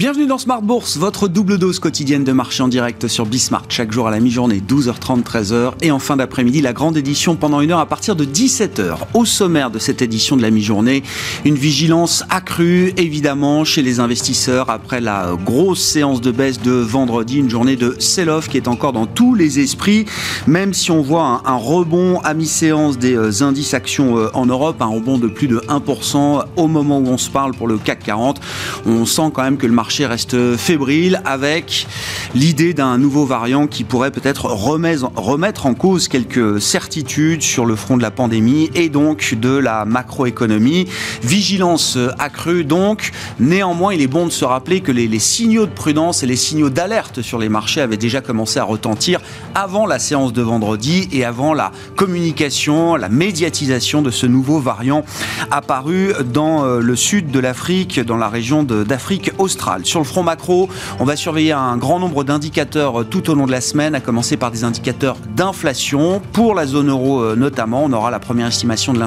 Bienvenue 0.00 0.26
dans 0.26 0.38
Smart 0.38 0.62
Bourse, 0.62 0.96
votre 0.96 1.28
double 1.28 1.58
dose 1.58 1.78
quotidienne 1.78 2.24
de 2.24 2.32
marché 2.32 2.62
en 2.62 2.68
direct 2.68 3.06
sur 3.06 3.26
Bismart, 3.26 3.66
chaque 3.68 3.92
jour 3.92 4.08
à 4.08 4.10
la 4.10 4.18
mi-journée, 4.18 4.62
12h30, 4.66 5.22
13h, 5.22 5.72
et 5.82 5.90
en 5.90 5.98
fin 5.98 6.16
d'après-midi, 6.16 6.62
la 6.62 6.72
grande 6.72 6.96
édition 6.96 7.36
pendant 7.36 7.60
une 7.60 7.70
heure 7.70 7.80
à 7.80 7.84
partir 7.84 8.16
de 8.16 8.24
17h. 8.24 8.96
Au 9.12 9.26
sommaire 9.26 9.70
de 9.70 9.78
cette 9.78 10.00
édition 10.00 10.38
de 10.38 10.42
la 10.42 10.50
mi-journée, 10.50 11.02
une 11.44 11.56
vigilance 11.56 12.24
accrue, 12.30 12.94
évidemment, 12.96 13.66
chez 13.66 13.82
les 13.82 14.00
investisseurs 14.00 14.70
après 14.70 15.02
la 15.02 15.36
grosse 15.44 15.82
séance 15.82 16.22
de 16.22 16.30
baisse 16.30 16.62
de 16.62 16.72
vendredi, 16.72 17.36
une 17.36 17.50
journée 17.50 17.76
de 17.76 17.94
sell-off 17.98 18.48
qui 18.48 18.56
est 18.56 18.68
encore 18.68 18.94
dans 18.94 19.04
tous 19.04 19.34
les 19.34 19.60
esprits, 19.60 20.06
même 20.46 20.72
si 20.72 20.90
on 20.90 21.02
voit 21.02 21.42
un, 21.44 21.56
rebond 21.56 22.20
à 22.20 22.32
mi-séance 22.32 22.96
des 22.96 23.16
euh, 23.16 23.42
indices 23.42 23.74
actions 23.74 24.16
euh, 24.16 24.30
en 24.32 24.46
Europe, 24.46 24.80
un 24.80 24.86
rebond 24.86 25.18
de 25.18 25.28
plus 25.28 25.46
de 25.46 25.58
1% 25.58 26.44
au 26.56 26.68
moment 26.68 27.00
où 27.00 27.08
on 27.08 27.18
se 27.18 27.28
parle 27.28 27.52
pour 27.52 27.68
le 27.68 27.76
CAC 27.76 28.04
40. 28.04 28.40
On 28.86 29.04
sent 29.04 29.30
quand 29.34 29.42
même 29.42 29.58
que 29.58 29.66
le 29.66 29.74
marché 29.74 29.89
marché 29.90 30.06
reste 30.06 30.56
fébrile 30.56 31.20
avec 31.24 31.88
l'idée 32.36 32.74
d'un 32.74 32.96
nouveau 32.96 33.26
variant 33.26 33.66
qui 33.66 33.82
pourrait 33.82 34.12
peut-être 34.12 34.44
remettre 34.44 35.66
en 35.66 35.74
cause 35.74 36.06
quelques 36.06 36.60
certitudes 36.60 37.42
sur 37.42 37.66
le 37.66 37.74
front 37.74 37.96
de 37.96 38.02
la 38.02 38.12
pandémie 38.12 38.70
et 38.76 38.88
donc 38.88 39.34
de 39.34 39.50
la 39.50 39.84
macroéconomie. 39.86 40.86
Vigilance 41.24 41.98
accrue 42.20 42.62
donc. 42.62 43.10
Néanmoins, 43.40 43.92
il 43.92 44.00
est 44.00 44.06
bon 44.06 44.26
de 44.26 44.30
se 44.30 44.44
rappeler 44.44 44.80
que 44.80 44.92
les, 44.92 45.08
les 45.08 45.18
signaux 45.18 45.66
de 45.66 45.72
prudence 45.72 46.22
et 46.22 46.26
les 46.26 46.36
signaux 46.36 46.70
d'alerte 46.70 47.20
sur 47.20 47.40
les 47.40 47.48
marchés 47.48 47.80
avaient 47.80 47.96
déjà 47.96 48.20
commencé 48.20 48.60
à 48.60 48.64
retentir 48.64 49.20
avant 49.56 49.86
la 49.86 49.98
séance 49.98 50.32
de 50.32 50.42
vendredi 50.42 51.08
et 51.10 51.24
avant 51.24 51.52
la 51.52 51.72
communication, 51.96 52.94
la 52.94 53.08
médiatisation 53.08 54.02
de 54.02 54.12
ce 54.12 54.26
nouveau 54.26 54.60
variant 54.60 55.04
apparu 55.50 56.12
dans 56.32 56.64
euh, 56.64 56.78
le 56.78 56.94
sud 56.94 57.32
de 57.32 57.40
l'Afrique, 57.40 57.98
dans 57.98 58.16
la 58.16 58.28
région 58.28 58.62
d'Afrique 58.62 59.32
australe. 59.38 59.79
Sur 59.84 60.00
le 60.00 60.04
front 60.04 60.22
macro, 60.22 60.68
on 60.98 61.04
va 61.04 61.16
surveiller 61.16 61.52
un 61.52 61.76
grand 61.76 61.98
nombre 61.98 62.24
d'indicateurs 62.24 63.00
euh, 63.00 63.04
tout 63.04 63.30
au 63.30 63.34
long 63.34 63.46
de 63.46 63.52
la 63.52 63.60
semaine, 63.60 63.94
à 63.94 64.00
commencer 64.00 64.36
par 64.36 64.50
des 64.50 64.64
indicateurs 64.64 65.16
d'inflation. 65.36 66.20
Pour 66.32 66.54
la 66.54 66.66
zone 66.66 66.90
euro 66.90 67.22
euh, 67.22 67.36
notamment, 67.36 67.84
on 67.84 67.92
aura 67.92 68.10
la 68.10 68.18
première 68.18 68.48
estimation 68.48 68.92
de 68.92 69.00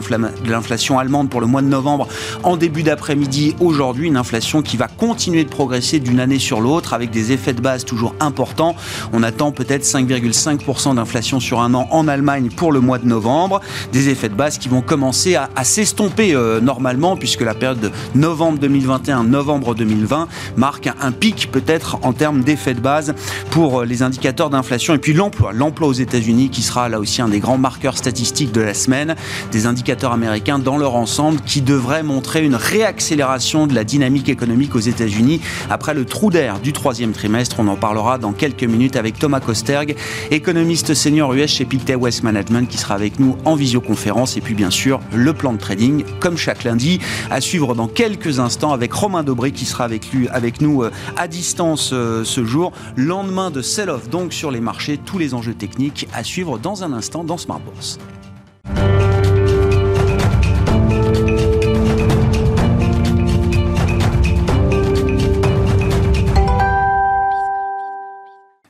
l'inflation 0.49 0.99
allemande 0.99 1.29
pour 1.29 1.41
le 1.41 1.47
mois 1.47 1.61
de 1.61 1.67
novembre 1.67 2.07
en 2.43 2.57
début 2.57 2.83
d'après-midi 2.83 3.55
aujourd'hui. 3.59 4.07
Une 4.07 4.17
inflation 4.17 4.61
qui 4.61 4.77
va 4.77 4.87
continuer 4.87 5.43
de 5.43 5.49
progresser 5.49 5.99
d'une 5.99 6.19
année 6.19 6.39
sur 6.39 6.61
l'autre 6.61 6.93
avec 6.93 7.11
des 7.11 7.31
effets 7.31 7.53
de 7.53 7.61
base 7.61 7.85
toujours 7.85 8.15
importants. 8.19 8.75
On 9.11 9.23
attend 9.23 9.51
peut-être 9.51 9.83
5,5% 9.83 10.95
d'inflation 10.95 11.39
sur 11.39 11.61
un 11.61 11.73
an 11.73 11.87
en 11.91 12.07
Allemagne 12.07 12.49
pour 12.55 12.71
le 12.71 12.79
mois 12.79 12.97
de 12.97 13.05
novembre. 13.05 13.61
Des 13.91 14.09
effets 14.09 14.29
de 14.29 14.35
base 14.35 14.57
qui 14.57 14.69
vont 14.69 14.81
commencer 14.81 15.35
à, 15.35 15.49
s'estomper 15.63 16.35
euh, 16.35 16.59
normalement 16.59 17.15
puisque 17.15 17.41
la 17.41 17.53
période 17.53 17.79
de 17.79 17.91
novembre 18.15 18.59
2021, 18.59 19.23
novembre 19.23 19.75
2020 19.75 20.27
marque 20.63 20.89
un 21.01 21.11
pic 21.11 21.49
peut-être 21.51 21.97
en 22.03 22.13
termes 22.13 22.41
d'effet 22.41 22.73
de 22.73 22.79
base 22.79 23.15
pour 23.51 23.81
euh, 23.81 23.85
les 23.85 24.01
indicateurs 24.01 24.49
d'inflation. 24.49 24.93
Et 24.93 24.97
puis 24.97 25.11
l'emploi, 25.11 25.51
l'emploi 25.51 25.89
aux 25.89 25.99
États-Unis 26.07 26.49
qui 26.49 26.61
sera 26.61 26.87
là 26.87 27.01
aussi 27.01 27.21
un 27.21 27.27
des 27.27 27.41
grands 27.41 27.57
marqueurs 27.57 27.97
statistiques 27.97 28.53
de 28.53 28.61
la 28.61 28.73
semaine, 28.73 29.17
des 29.51 29.65
indicateurs 29.65 30.13
américains 30.13 30.59
dans 30.59 30.77
leur 30.77 30.95
ensemble 30.95 31.41
qui 31.41 31.61
devraient 31.61 32.01
montrer 32.01 32.45
une 32.45 32.55
réaccélération 32.55 33.67
de 33.67 33.75
la 33.75 33.83
dynamique 33.83 34.29
économique 34.29 34.73
aux 34.73 34.79
États-Unis 34.79 35.41
après 35.69 35.93
le 35.93 36.05
trou 36.05 36.29
d'air 36.29 36.61
du 36.61 36.71
troisième 36.71 37.11
trimestre. 37.11 37.57
On 37.59 37.67
en 37.67 37.75
parlera 37.75 38.17
dans 38.17 38.31
quelques 38.31 38.63
minutes 38.63 38.95
avec 38.95 39.19
Thomas 39.19 39.41
Kosterg, 39.41 39.97
économiste 40.31 40.93
senior 40.93 41.33
US 41.33 41.51
chez 41.51 41.65
Pictet 41.65 41.95
West 41.95 42.23
Management 42.23 42.69
qui 42.69 42.77
sera 42.77 42.95
avec 42.95 43.19
nous 43.19 43.35
en 43.43 43.55
visioconférence 43.55 44.37
et 44.37 44.41
puis 44.41 44.53
bien 44.53 44.69
sûr 44.69 45.01
le 45.13 45.33
plan 45.33 45.51
de 45.51 45.59
trading 45.59 46.05
comme 46.21 46.37
chaque 46.37 46.63
lundi 46.63 47.01
à 47.29 47.41
suivre 47.41 47.75
dans 47.75 47.89
quelques 47.89 48.39
instants 48.39 48.71
avec 48.71 48.93
Romain 48.93 49.23
Dobré 49.23 49.51
qui 49.51 49.65
sera 49.65 49.83
avec 49.83 50.09
lui 50.13 50.29
avec 50.29 50.42
nous 50.61 50.83
euh, 50.83 50.91
à 51.17 51.27
distance 51.27 51.91
euh, 51.93 52.23
ce 52.23 52.43
jour. 52.45 52.71
Lendemain 52.95 53.51
de 53.51 53.61
sell-off 53.61 54.09
donc 54.09 54.33
sur 54.33 54.51
les 54.51 54.59
marchés, 54.59 54.97
tous 54.97 55.17
les 55.17 55.33
enjeux 55.33 55.53
techniques 55.53 56.07
à 56.13 56.23
suivre 56.23 56.57
dans 56.57 56.83
un 56.83 56.93
instant 56.93 57.23
dans 57.23 57.37
Smart 57.37 57.59
Bourse. 57.59 57.97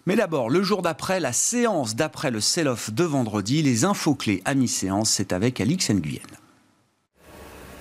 Mais 0.05 0.17
d'abord, 0.17 0.49
le 0.49 0.61
jour 0.61 0.81
d'après, 0.81 1.19
la 1.19 1.31
séance 1.31 1.95
d'après 1.95 2.29
le 2.29 2.41
sell-off 2.41 2.93
de 2.93 3.03
vendredi, 3.03 3.61
les 3.63 3.85
infos 3.85 4.15
clés 4.15 4.41
à 4.45 4.53
mi-séance, 4.53 5.09
c'est 5.09 5.31
avec 5.31 5.61
Alix 5.61 5.89
Nguyen. 5.89 6.42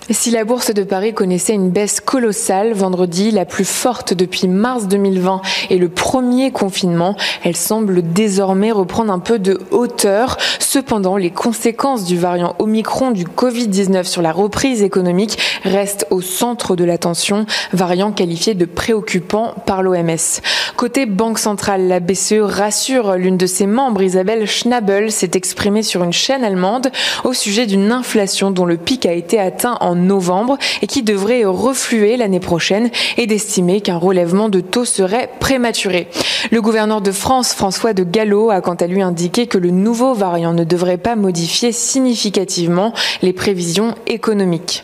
Si 0.09 0.31
la 0.31 0.43
bourse 0.43 0.73
de 0.73 0.83
Paris 0.83 1.13
connaissait 1.13 1.53
une 1.53 1.69
baisse 1.69 2.01
colossale 2.01 2.73
vendredi, 2.73 3.31
la 3.31 3.45
plus 3.45 3.63
forte 3.63 4.13
depuis 4.13 4.49
mars 4.49 4.87
2020 4.89 5.41
et 5.69 5.77
le 5.77 5.87
premier 5.87 6.51
confinement, 6.51 7.15
elle 7.43 7.55
semble 7.55 8.01
désormais 8.11 8.73
reprendre 8.73 9.13
un 9.13 9.19
peu 9.19 9.39
de 9.39 9.61
hauteur. 9.71 10.37
Cependant, 10.59 11.15
les 11.15 11.29
conséquences 11.29 12.03
du 12.03 12.17
variant 12.17 12.55
Omicron 12.59 13.11
du 13.11 13.23
Covid-19 13.23 14.03
sur 14.03 14.21
la 14.21 14.33
reprise 14.33 14.83
économique 14.83 15.39
restent 15.63 16.05
au 16.09 16.19
centre 16.21 16.75
de 16.75 16.83
l'attention, 16.83 17.45
variant 17.71 18.11
qualifié 18.11 18.55
de 18.55 18.65
préoccupant 18.65 19.53
par 19.65 19.83
l'OMS. 19.83 20.41
Côté 20.75 21.05
Banque 21.05 21.39
centrale, 21.39 21.87
la 21.87 22.01
BCE 22.01 22.41
rassure 22.41 23.15
l'une 23.15 23.37
de 23.37 23.45
ses 23.45 23.67
membres, 23.67 24.01
Isabelle 24.01 24.47
Schnabel, 24.47 25.13
s'est 25.13 25.31
exprimée 25.35 25.83
sur 25.83 26.03
une 26.03 26.11
chaîne 26.11 26.43
allemande 26.43 26.91
au 27.23 27.31
sujet 27.31 27.67
d'une 27.67 27.91
inflation 27.91 28.51
dont 28.51 28.65
le 28.65 28.75
pic 28.75 29.05
a 29.05 29.13
été 29.13 29.39
atteint 29.39 29.77
en 29.79 29.92
novembre 29.95 30.57
et 30.81 30.87
qui 30.87 31.03
devrait 31.03 31.45
refluer 31.45 32.17
l'année 32.17 32.39
prochaine 32.39 32.89
et 33.17 33.27
d'estimer 33.27 33.81
qu'un 33.81 33.97
relèvement 33.97 34.49
de 34.49 34.59
taux 34.59 34.85
serait 34.85 35.29
prématuré. 35.39 36.07
Le 36.51 36.61
gouverneur 36.61 37.01
de 37.01 37.11
France, 37.11 37.53
François 37.53 37.93
de 37.93 38.03
Gallo, 38.03 38.49
a 38.49 38.61
quant 38.61 38.75
à 38.75 38.87
lui 38.87 39.01
indiqué 39.01 39.47
que 39.47 39.57
le 39.57 39.71
nouveau 39.71 40.13
variant 40.13 40.53
ne 40.53 40.63
devrait 40.63 40.97
pas 40.97 41.15
modifier 41.15 41.71
significativement 41.71 42.93
les 43.21 43.33
prévisions 43.33 43.95
économiques. 44.07 44.83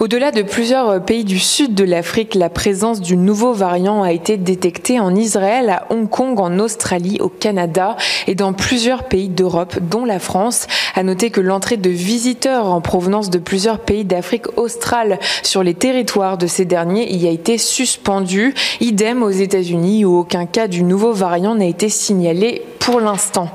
Au-delà 0.00 0.30
de 0.30 0.42
plusieurs 0.42 1.02
pays 1.04 1.24
du 1.24 1.38
sud 1.38 1.74
de 1.74 1.84
l'Afrique, 1.84 2.34
la 2.34 2.50
présence 2.50 3.00
du 3.00 3.16
nouveau 3.16 3.52
variant 3.52 4.02
a 4.02 4.12
été 4.12 4.36
détectée 4.36 5.00
en 5.00 5.14
Israël, 5.14 5.70
à 5.70 5.86
Hong 5.90 6.08
Kong, 6.08 6.38
en 6.38 6.58
Australie, 6.58 7.18
au 7.20 7.28
Canada 7.28 7.96
et 8.26 8.34
dans 8.34 8.52
plusieurs 8.52 9.04
pays 9.04 9.28
d'Europe, 9.28 9.78
dont 9.80 10.04
la 10.04 10.18
France. 10.18 10.66
A 10.94 11.02
noter 11.02 11.30
que 11.30 11.40
l'entrée 11.40 11.76
de 11.76 11.90
visiteurs 11.90 12.66
en 12.66 12.80
provenance 12.80 13.30
de 13.30 13.38
plusieurs 13.38 13.78
pays 13.80 14.04
d'Afrique 14.04 14.47
australe 14.56 15.18
sur 15.42 15.62
les 15.62 15.74
territoires 15.74 16.38
de 16.38 16.46
ces 16.46 16.64
derniers 16.64 17.12
y 17.14 17.26
a 17.26 17.30
été 17.30 17.58
suspendue. 17.58 18.54
Idem 18.80 19.22
aux 19.22 19.30
États-Unis 19.30 20.04
où 20.04 20.18
aucun 20.18 20.46
cas 20.46 20.68
du 20.68 20.82
nouveau 20.82 21.12
variant 21.12 21.54
n'a 21.54 21.66
été 21.66 21.88
signalé 21.88 22.62
pour 22.88 23.00
l'instant. 23.00 23.50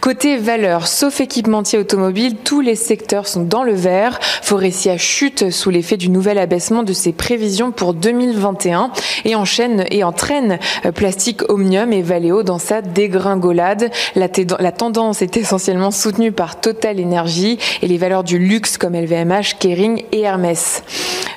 Côté 0.00 0.36
valeur, 0.36 0.86
sauf 0.86 1.20
équipementier 1.20 1.80
automobile, 1.80 2.36
tous 2.44 2.60
les 2.60 2.76
secteurs 2.76 3.26
sont 3.26 3.42
dans 3.42 3.64
le 3.64 3.72
vert. 3.72 4.20
Forestia 4.42 4.96
chute 4.96 5.50
sous 5.50 5.70
l'effet 5.70 5.96
du 5.96 6.10
nouvel 6.10 6.38
abaissement 6.38 6.84
de 6.84 6.92
ses 6.92 7.12
prévisions 7.12 7.72
pour 7.72 7.92
2021 7.92 8.92
et 9.24 9.34
enchaîne 9.34 9.84
et 9.90 10.04
entraîne 10.04 10.60
euh, 10.86 10.92
Plastique 10.92 11.42
Omnium 11.50 11.92
et 11.92 12.02
Valeo 12.02 12.44
dans 12.44 12.60
sa 12.60 12.80
dégringolade. 12.80 13.90
La, 14.14 14.28
la 14.60 14.70
tendance 14.70 15.22
est 15.22 15.36
essentiellement 15.36 15.90
soutenue 15.90 16.30
par 16.30 16.60
Total 16.60 17.00
Energy 17.00 17.58
et 17.82 17.88
les 17.88 17.98
valeurs 17.98 18.22
du 18.22 18.38
luxe 18.38 18.78
comme 18.78 18.94
LVMH, 18.94 19.58
Kering 19.58 20.04
et 20.12 20.20
Hermès. 20.20 20.84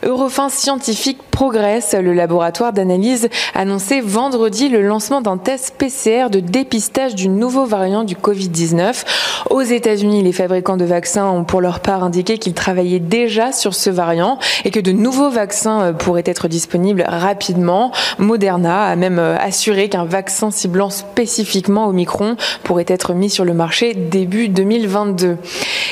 Eurofin 0.04 0.50
Scientifique 0.50 1.20
progresse. 1.30 1.96
Le 2.00 2.14
laboratoire 2.14 2.74
d'analyse 2.74 3.30
annonçait 3.54 4.02
vendredi 4.02 4.70
le 4.70 4.82
lancement 4.82 5.22
d'un 5.22 5.38
test 5.38 5.76
PCR 5.78 6.30
de 6.30 6.40
dépistage 6.40 7.16
du 7.16 7.30
nouveau 7.38 7.66
variant 7.66 8.04
du 8.04 8.16
Covid-19. 8.16 9.04
Aux 9.50 9.62
États-Unis, 9.62 10.24
les 10.24 10.32
fabricants 10.32 10.78
de 10.78 10.86
vaccins 10.86 11.30
ont 11.30 11.44
pour 11.44 11.62
leur 11.62 11.80
part 11.80 12.04
indiqué 12.04 12.38
qu'ils 12.38 12.54
travaillaient 12.54 13.00
déjà 13.00 13.52
sur 13.52 13.74
ce 13.74 13.90
variant 13.90 14.38
et 14.66 14.72
que 14.72 14.80
de 14.80 14.92
nouveaux 14.92 15.30
vaccins 15.30 15.82
euh, 15.82 15.94
pourraient 15.94 16.24
être 16.26 16.48
disponibles 16.48 17.04
rapidement. 17.08 17.92
Moderna 18.18 18.84
a 18.84 18.96
même 18.96 19.20
euh, 19.20 19.38
assuré 19.38 19.90
qu'un 19.90 20.06
vaccin 20.06 20.52
ciblant 20.52 20.90
spécifiquement 20.90 21.88
Omicron 21.88 22.36
pourrait 22.64 22.86
être 22.88 23.14
mis 23.14 23.30
sur 23.30 23.46
le 23.46 23.54
marché 23.54 23.94
début 23.94 24.50
2022. 24.50 25.38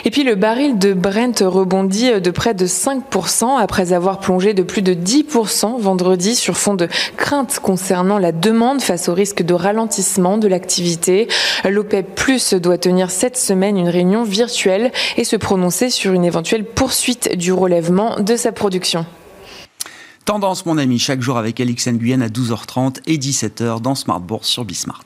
Et 0.06 0.12
puis 0.12 0.24
le 0.24 0.36
baril 0.36 0.78
de 0.78 0.94
Brent 0.94 1.42
rebondit 1.42 2.12
euh, 2.12 2.20
de 2.20 2.32
près 2.32 2.54
de 2.54 2.66
5% 2.66 3.58
après 3.58 3.94
avoir 3.94 4.20
plongé 4.20 4.54
de 4.54 4.64
plus 4.64 4.82
de 4.82 4.94
10% 4.94 5.80
vendredi 5.80 6.36
sur 6.36 6.58
fond 6.58 6.74
de 6.74 6.88
crainte 7.18 7.60
concernant 7.62 8.18
la 8.18 8.32
demande 8.32 8.82
face 8.82 9.10
au 9.10 9.14
risque 9.14 9.44
de 9.44 9.54
ralentissement 9.54 10.38
de 10.38 10.48
l'activité. 10.48 11.28
L'OPEP 11.68 12.16
Plus 12.16 12.54
doit 12.54 12.78
tenir 12.78 13.12
cette 13.12 13.38
semaine 13.38 13.78
une 13.78 13.90
réunion 13.90 14.24
virtuelle 14.24 14.92
et 15.18 15.24
se 15.24 15.36
prononcer 15.36 15.90
sur 15.90 16.14
une 16.14 16.26
éventuelle 16.26 16.66
poursuite 16.66 17.36
du 17.38 17.52
relèvement 17.54 18.20
de 18.20 18.36
sa 18.36 18.52
production. 18.52 19.06
Tendance, 20.26 20.66
mon 20.66 20.78
ami, 20.78 21.00
chaque 21.00 21.22
jour 21.22 21.38
avec 21.38 21.60
Alix 21.60 21.88
Nguyen 21.88 22.22
à 22.22 22.28
12h30 22.28 22.98
et 23.08 23.18
17h 23.18 23.82
dans 23.82 23.96
Smart 23.96 24.20
Bourse 24.20 24.48
sur 24.48 24.64
Bismart. 24.64 25.06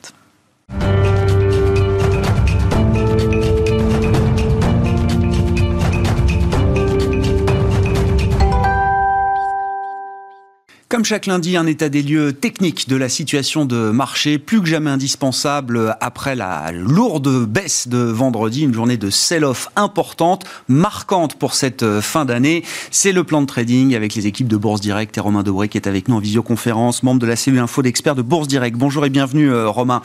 Comme 10.90 11.04
chaque 11.04 11.24
lundi, 11.24 11.56
un 11.56 11.66
état 11.66 11.88
des 11.88 12.02
lieux 12.02 12.34
technique 12.34 12.88
de 12.88 12.96
la 12.96 13.08
situation 13.08 13.64
de 13.64 13.90
marché, 13.90 14.38
plus 14.38 14.60
que 14.60 14.66
jamais 14.66 14.90
indispensable 14.90 15.96
après 16.00 16.36
la 16.36 16.72
lourde 16.72 17.46
baisse 17.46 17.88
de 17.88 17.98
vendredi, 17.98 18.62
une 18.62 18.74
journée 18.74 18.98
de 18.98 19.08
sell-off 19.08 19.68
importante, 19.76 20.44
marquante 20.68 21.36
pour 21.36 21.54
cette 21.54 22.00
fin 22.00 22.26
d'année. 22.26 22.64
C'est 22.90 23.12
le 23.12 23.24
plan 23.24 23.40
de 23.40 23.46
trading 23.46 23.94
avec 23.94 24.14
les 24.14 24.26
équipes 24.26 24.46
de 24.46 24.58
Bourse 24.58 24.82
Direct 24.82 25.16
et 25.16 25.20
Romain 25.20 25.42
Dobré 25.42 25.68
qui 25.68 25.78
est 25.78 25.88
avec 25.88 26.08
nous 26.08 26.16
en 26.16 26.20
visioconférence, 26.20 27.02
membre 27.02 27.20
de 27.20 27.26
la 27.26 27.36
cellule 27.36 27.60
info 27.60 27.80
d'experts 27.80 28.14
de 28.14 28.22
Bourse 28.22 28.46
Direct. 28.46 28.76
Bonjour 28.76 29.06
et 29.06 29.10
bienvenue 29.10 29.50
euh, 29.50 29.68
Romain. 29.68 30.02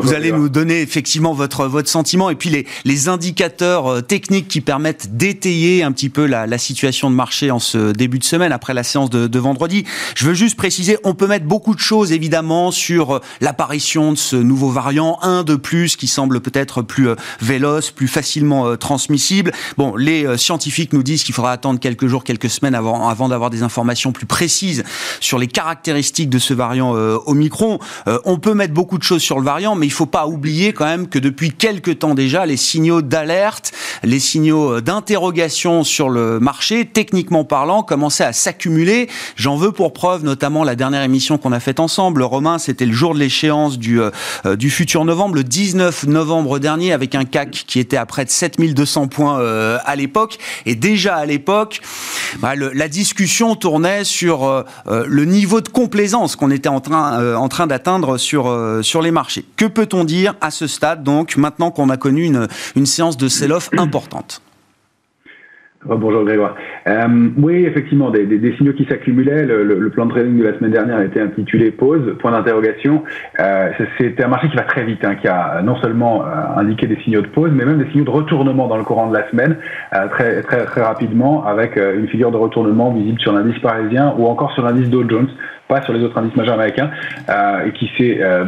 Vous 0.00 0.14
allez 0.14 0.32
nous 0.32 0.48
donner 0.48 0.80
effectivement 0.80 1.34
votre, 1.34 1.66
votre 1.66 1.90
sentiment 1.90 2.30
et 2.30 2.36
puis 2.36 2.48
les, 2.48 2.66
les 2.86 3.08
indicateurs 3.10 3.86
euh, 3.86 4.00
techniques 4.00 4.48
qui 4.48 4.62
permettent 4.62 5.14
d'étayer 5.14 5.82
un 5.82 5.92
petit 5.92 6.08
peu 6.08 6.24
la, 6.24 6.46
la, 6.46 6.58
situation 6.58 7.10
de 7.10 7.16
marché 7.16 7.50
en 7.50 7.58
ce 7.58 7.92
début 7.92 8.18
de 8.18 8.24
semaine 8.24 8.52
après 8.52 8.72
la 8.72 8.82
séance 8.82 9.10
de, 9.10 9.26
de 9.26 9.38
vendredi. 9.38 9.84
Je 10.16 10.21
veux 10.26 10.34
juste 10.34 10.56
préciser, 10.56 10.98
on 11.04 11.14
peut 11.14 11.26
mettre 11.26 11.46
beaucoup 11.46 11.74
de 11.74 11.80
choses 11.80 12.12
évidemment 12.12 12.70
sur 12.70 13.16
euh, 13.16 13.20
l'apparition 13.40 14.12
de 14.12 14.18
ce 14.18 14.36
nouveau 14.36 14.70
variant, 14.70 15.18
un 15.22 15.42
de 15.42 15.56
plus 15.56 15.96
qui 15.96 16.06
semble 16.06 16.40
peut-être 16.40 16.82
plus 16.82 17.08
euh, 17.08 17.16
véloce, 17.40 17.90
plus 17.90 18.08
facilement 18.08 18.66
euh, 18.66 18.76
transmissible. 18.76 19.52
Bon, 19.76 19.96
les 19.96 20.36
scientifiques 20.36 20.92
nous 20.92 21.02
disent 21.02 21.24
qu'il 21.24 21.34
faudra 21.34 21.52
attendre 21.52 21.80
quelques 21.80 22.06
jours, 22.06 22.24
quelques 22.24 22.50
semaines 22.50 22.74
avant, 22.74 23.28
d'avoir 23.28 23.50
des 23.50 23.62
informations 23.62 24.12
plus 24.12 24.26
précises 24.26 24.84
sur 25.20 25.38
les 25.38 25.46
caractéristiques 25.46 26.30
de 26.30 26.38
ce 26.38 26.54
variant 26.54 26.92
Omicron. 27.26 27.78
on 28.24 28.38
peut 28.38 28.54
mettre 28.54 28.74
beaucoup 28.74 28.98
de 28.98 29.02
choses 29.02 29.22
sur 29.22 29.38
le 29.38 29.44
variant, 29.44 29.74
mais 29.74 29.86
il 29.86 29.92
faut 29.92 30.06
pas 30.06 30.26
oublier 30.26 30.72
quand 30.72 30.84
même 30.84 31.08
que 31.08 31.18
depuis 31.18 31.52
quelques 31.52 32.00
temps 32.00 32.14
déjà, 32.14 32.46
les 32.46 32.56
signaux 32.56 33.02
d'alerte, 33.02 33.72
les 34.02 34.20
signaux 34.20 34.80
d'interrogation 34.80 35.84
sur 35.84 36.08
le 36.08 36.40
marché, 36.40 36.84
techniquement 36.86 37.44
parlant, 37.44 37.82
commençaient 37.82 38.24
à 38.24 38.32
s'accumuler. 38.32 39.08
J'en 39.36 39.56
veux 39.56 39.72
pour 39.72 39.92
preuve 39.92 40.11
notamment 40.20 40.64
la 40.64 40.74
dernière 40.74 41.02
émission 41.02 41.38
qu'on 41.38 41.52
a 41.52 41.60
faite 41.60 41.80
ensemble. 41.80 42.22
Romain, 42.22 42.58
c'était 42.58 42.86
le 42.86 42.92
jour 42.92 43.14
de 43.14 43.18
l'échéance 43.18 43.78
du, 43.78 44.00
euh, 44.00 44.10
euh, 44.46 44.56
futur 44.68 45.04
novembre, 45.04 45.34
le 45.34 45.44
19 45.44 46.06
novembre 46.06 46.58
dernier, 46.58 46.92
avec 46.92 47.14
un 47.14 47.24
CAC 47.24 47.64
qui 47.66 47.78
était 47.78 47.96
à 47.96 48.06
près 48.06 48.24
de 48.24 48.30
7200 48.30 49.08
points 49.08 49.40
euh, 49.40 49.78
à 49.84 49.96
l'époque. 49.96 50.38
Et 50.66 50.74
déjà 50.74 51.16
à 51.16 51.26
l'époque, 51.26 51.80
bah, 52.38 52.54
la 52.56 52.88
discussion 52.88 53.54
tournait 53.54 54.04
sur 54.04 54.64
le 54.86 55.24
niveau 55.24 55.60
de 55.60 55.68
complaisance 55.68 56.36
qu'on 56.36 56.50
était 56.50 56.68
en 56.68 56.80
train, 56.80 57.48
train 57.48 57.66
d'atteindre 57.66 58.16
sur, 58.16 58.50
sur 58.82 59.02
les 59.02 59.10
marchés. 59.10 59.44
Que 59.56 59.66
peut-on 59.66 60.04
dire 60.04 60.34
à 60.40 60.50
ce 60.50 60.66
stade, 60.66 61.02
donc, 61.02 61.36
maintenant 61.36 61.70
qu'on 61.70 61.90
a 61.90 61.96
connu 61.96 62.24
une, 62.24 62.48
une 62.76 62.86
séance 62.86 63.16
de 63.16 63.28
sell-off 63.28 63.68
importante? 63.76 64.40
Bonjour 65.84 66.24
Grégoire. 66.24 66.54
Euh, 66.86 67.28
oui, 67.38 67.64
effectivement, 67.64 68.10
des, 68.10 68.54
signaux 68.56 68.72
qui 68.72 68.84
s'accumulaient. 68.84 69.44
Le, 69.44 69.90
plan 69.90 70.06
de 70.06 70.10
trading 70.10 70.38
de 70.38 70.44
la 70.44 70.56
semaine 70.56 70.70
dernière 70.70 70.98
a 70.98 71.04
été 71.04 71.20
intitulé 71.20 71.70
pause, 71.70 72.16
point 72.18 72.30
d'interrogation. 72.30 73.02
Euh, 73.40 73.70
C'était 73.98 74.24
un 74.24 74.28
marché 74.28 74.48
qui 74.48 74.56
va 74.56 74.62
très 74.62 74.84
vite, 74.84 75.04
hein, 75.04 75.16
qui 75.16 75.28
a 75.28 75.60
non 75.62 75.76
seulement 75.76 76.22
euh, 76.22 76.26
indiqué 76.56 76.86
des 76.86 76.96
signaux 77.02 77.20
de 77.20 77.26
pause, 77.26 77.50
mais 77.52 77.64
même 77.64 77.78
des 77.78 77.90
signaux 77.90 78.04
de 78.04 78.10
retournement 78.10 78.68
dans 78.68 78.76
le 78.76 78.84
courant 78.84 79.08
de 79.08 79.16
la 79.16 79.28
semaine, 79.30 79.56
euh, 79.94 80.08
très, 80.08 80.42
très, 80.42 80.64
très 80.64 80.82
rapidement, 80.82 81.44
avec 81.44 81.76
euh, 81.76 81.98
une 81.98 82.08
figure 82.08 82.30
de 82.30 82.36
retournement 82.36 82.92
visible 82.92 83.20
sur 83.20 83.32
l'indice 83.32 83.58
parisien 83.60 84.14
ou 84.16 84.26
encore 84.26 84.52
sur 84.52 84.62
l'indice 84.62 84.88
Dow 84.88 85.08
Jones, 85.08 85.28
pas 85.72 85.82
sur 85.82 85.94
les 85.94 86.02
autres 86.04 86.18
indices 86.18 86.36
majeurs 86.36 86.54
américains, 86.54 86.90
euh, 87.30 87.66
et 87.66 87.72
qui 87.72 87.90
s'est 87.96 88.18
euh, 88.20 88.44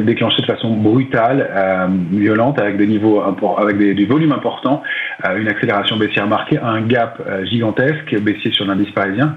déclenché 0.00 0.42
de 0.42 0.46
façon 0.46 0.76
brutale, 0.76 1.48
euh, 1.50 1.86
violente, 2.12 2.60
avec 2.60 2.76
des 2.76 2.86
niveaux 2.86 3.22
avec 3.56 3.78
des, 3.78 4.04
volumes 4.04 4.32
importants, 4.32 4.82
euh, 5.24 5.38
une 5.38 5.48
accélération 5.48 5.96
baissière 5.96 6.26
marquée, 6.26 6.58
un 6.58 6.82
gap 6.82 7.22
gigantesque 7.44 8.14
baissier 8.20 8.50
sur 8.52 8.66
l'indice 8.66 8.90
parisien 8.90 9.36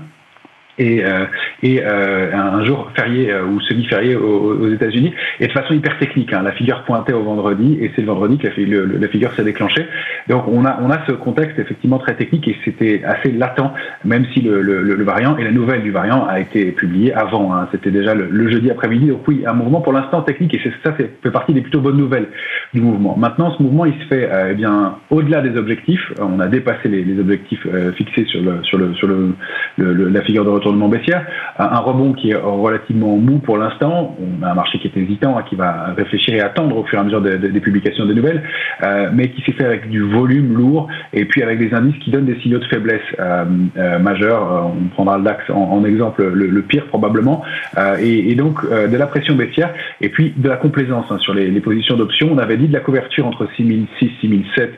et, 0.78 1.04
euh, 1.06 1.26
et 1.62 1.82
euh, 1.84 2.32
un 2.34 2.66
jour 2.66 2.90
férié 2.96 3.32
euh, 3.32 3.46
ou 3.46 3.60
semi-férié 3.62 4.16
aux, 4.16 4.60
aux 4.60 4.70
États-Unis 4.70 5.14
et 5.40 5.48
de 5.48 5.52
façon 5.52 5.74
hyper 5.74 5.98
technique. 6.00 6.34
Hein. 6.34 6.42
La 6.44 6.52
figure 6.54 6.84
pointait 6.84 7.14
au 7.14 7.24
vendredi 7.24 7.78
et 7.80 7.92
c'est 7.96 8.02
le 8.02 8.08
vendredi 8.08 8.38
que 8.38 8.48
la, 8.48 8.54
le, 8.58 8.98
la 8.98 9.08
figure 9.08 9.32
s'est 9.34 9.44
déclenchée. 9.44 9.86
Donc 10.28 10.48
on 10.48 10.66
a 10.66 10.80
on 10.82 10.90
a 10.90 11.06
ce 11.06 11.12
contexte 11.14 11.60
effectivement 11.60 12.00
très 12.00 12.16
technique 12.16 12.48
et 12.48 12.56
c'était 12.66 13.04
assez 13.04 13.32
latent, 13.32 13.74
même 14.04 14.26
si 14.34 14.42
le, 14.42 14.62
le, 14.62 14.82
le, 14.82 15.04
variant 15.04 15.38
et 15.38 15.44
la 15.44 15.52
nouvelle 15.52 15.84
du 15.84 15.92
variant 15.92 16.26
a 16.26 16.40
été 16.40 16.72
publiée 16.72 17.14
avant. 17.14 17.54
Hein. 17.54 17.68
C'était 17.72 17.92
déjà 17.92 18.16
le, 18.16 18.50
jeudi 18.50 18.72
après-midi. 18.72 19.08
Donc 19.08 19.28
oui, 19.28 19.44
un 19.46 19.54
mouvement 19.54 19.82
pour 19.82 19.94
l'instant 19.94 20.22
technique 20.22 20.54
et 20.54 20.62
ça 20.84 20.94
fait, 20.94 21.10
partie 21.32 21.54
des 21.54 21.62
plutôt 21.62 21.82
bonnes 21.82 21.98
nouvelles 21.98 22.28
du 22.74 22.82
mouvement. 22.82 23.16
Maintenant, 23.18 23.54
ce 23.58 23.62
mouvement 23.62 23.86
il 23.86 23.94
se 23.94 24.06
fait 24.08 24.30
euh, 24.32 24.50
eh 24.52 24.54
bien 24.56 24.96
au-delà 25.10 25.42
des 25.42 25.58
objectifs. 25.58 26.14
On 26.20 26.40
a 26.40 26.48
dépassé 26.48 26.90
les, 26.90 27.04
les 27.04 27.20
objectifs 27.20 27.66
euh, 27.66 27.92
fixés 27.94 28.26
sur 28.26 28.42
le 28.42 28.64
sur 28.64 28.78
le 28.78 28.94
sur 28.96 29.08
le, 29.08 29.36
la 29.78 30.22
figure 30.22 30.46
de 30.46 30.50
retournement 30.64 30.88
baissière, 30.88 31.26
un 31.58 31.80
rebond 31.80 32.14
qui 32.14 32.32
est 32.32 32.36
relativement 32.36 33.18
mou 33.18 33.40
pour 33.40 33.58
l'instant. 33.58 34.16
On 34.20 34.44
a 34.44 34.52
un 34.52 34.54
marché 34.54 34.80
qui 34.80 34.88
est 34.88 34.98
hésitant, 34.98 35.38
hein, 35.38 35.44
qui 35.48 35.56
va 35.56 35.94
réfléchir 35.96 36.34
et 36.36 36.42
attendre 36.42 36.78
au 36.78 36.84
fur 36.84 36.98
et 36.98 37.02
à 37.02 37.04
mesure 37.04 37.22
des, 37.22 37.60
publications 37.60 38.06
des 38.06 38.16
nouvelles, 38.16 38.44
euh, 38.84 39.10
mais 39.14 39.30
qui 39.30 39.42
s'est 39.42 39.52
fait 39.52 39.66
avec 39.66 39.90
du 39.90 40.02
volume 40.02 40.54
lourd 40.54 40.88
et 41.12 41.26
puis 41.26 41.44
avec 41.44 41.60
des 41.60 41.74
indices 41.74 41.98
qui 42.00 42.12
donnent 42.12 42.26
des 42.26 42.40
signaux 42.42 42.60
de 42.60 42.66
faiblesse 42.66 43.02
euh, 43.20 43.46
euh, 43.78 44.00
majeurs. 44.00 44.72
On 44.76 44.88
prendra 44.90 45.18
le 45.18 45.24
DAX 45.24 45.50
en, 45.50 45.84
exemple 45.86 46.24
le, 46.24 46.62
pire 46.62 46.86
probablement, 46.88 47.44
et, 48.00 48.34
donc 48.36 48.64
de 48.70 48.98
la 48.98 49.08
pression 49.08 49.36
baissière 49.36 49.74
et 50.00 50.10
puis 50.10 50.34
de 50.36 50.48
la 50.48 50.56
complaisance 50.56 51.06
hein, 51.10 51.18
sur 51.20 51.34
les, 51.34 51.52
positions 51.60 51.96
d'options. 51.96 52.30
On 52.32 52.38
avait 52.38 52.58
dit 52.58 52.68
de 52.68 52.74
la 52.74 52.80
couverture 52.80 53.28
entre 53.28 53.48
6006 53.58 54.12
6007. 54.22 54.74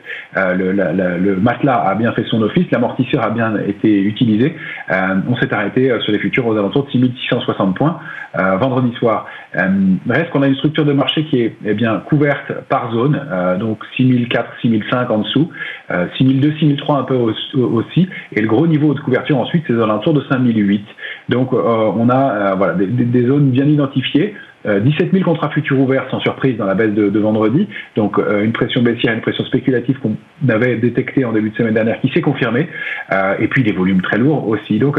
Le, 0.56 0.72
la, 0.72 0.92
la, 0.92 1.16
le, 1.16 1.36
matelas 1.36 1.82
a 1.86 1.94
bien 1.94 2.12
fait 2.12 2.24
son 2.24 2.42
office, 2.42 2.66
l'amortisseur 2.70 3.22
a 3.22 3.30
bien 3.30 3.56
été 3.66 4.02
utilisé. 4.02 4.54
on 4.90 5.36
s'est 5.36 5.52
arrêté 5.52 5.75
sur 5.76 6.12
les 6.12 6.18
futurs 6.18 6.46
aux 6.46 6.56
alentours 6.56 6.86
de 6.86 6.90
6660 6.90 7.76
points 7.76 7.98
euh, 8.38 8.56
vendredi 8.56 8.94
soir. 8.96 9.26
Euh, 9.56 9.68
reste 10.08 10.30
qu'on 10.30 10.42
a 10.42 10.46
une 10.46 10.56
structure 10.56 10.84
de 10.84 10.92
marché 10.92 11.24
qui 11.24 11.40
est 11.40 11.56
eh 11.64 11.74
bien 11.74 12.02
couverte 12.08 12.52
par 12.68 12.92
zone, 12.92 13.20
euh, 13.30 13.56
donc 13.56 13.78
6004, 13.96 14.50
6005 14.62 15.10
en 15.10 15.18
dessous, 15.18 15.50
euh, 15.90 16.06
6002, 16.18 16.52
6003 16.58 16.98
un 16.98 17.02
peu 17.04 17.16
aussi, 17.16 18.08
et 18.32 18.40
le 18.40 18.48
gros 18.48 18.66
niveau 18.66 18.94
de 18.94 19.00
couverture 19.00 19.38
ensuite 19.38 19.64
c'est 19.66 19.74
aux 19.74 19.82
alentours 19.82 20.14
de 20.14 20.22
5008. 20.30 20.84
Donc 21.28 21.52
euh, 21.52 21.56
on 21.58 22.08
a 22.08 22.56
euh, 22.56 22.74
des, 22.78 23.26
zones 23.26 23.50
bien 23.50 23.66
identifiées. 23.66 24.34
17 24.66 25.12
000 25.12 25.22
contrats 25.22 25.50
futurs 25.50 25.78
ouverts 25.78 26.08
sans 26.10 26.18
surprise 26.18 26.56
dans 26.56 26.66
la 26.66 26.74
baisse 26.74 26.92
de, 26.92 27.18
vendredi, 27.20 27.68
donc 27.94 28.18
euh, 28.18 28.42
une 28.42 28.50
pression 28.50 28.82
baissière, 28.82 29.14
une 29.14 29.20
pression 29.20 29.44
spéculative 29.44 29.96
qu'on 30.00 30.16
avait 30.48 30.74
détectée 30.74 31.24
en 31.24 31.30
début 31.30 31.50
de 31.50 31.56
semaine 31.56 31.74
dernière 31.74 32.00
qui 32.00 32.08
s'est 32.12 32.20
confirmée, 32.20 32.68
euh, 33.12 33.36
et 33.38 33.46
puis 33.46 33.62
des 33.62 33.70
volumes 33.70 34.02
très 34.02 34.18
lourds 34.18 34.48
aussi. 34.48 34.80
Donc 34.80 34.98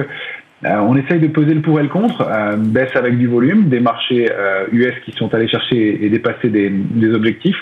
euh, 0.66 0.78
on 0.80 0.96
essaye 0.96 1.20
de 1.20 1.28
peser 1.28 1.54
le 1.54 1.62
pour 1.62 1.80
et 1.80 1.84
le 1.84 1.90
contre, 1.90 2.22
euh, 2.22 2.56
baisse 2.56 2.96
avec 2.96 3.18
du 3.18 3.28
volume, 3.28 3.70
des 3.70 3.80
marchés 3.80 4.26
US 4.72 4.88
euh, 4.88 5.00
qui 5.06 5.12
sont 5.12 5.34
allés 5.34 5.48
chercher 5.48 6.04
et 6.04 6.10
dépasser 6.10 6.50
des, 6.50 6.70
des 6.70 7.14
objectifs, 7.14 7.62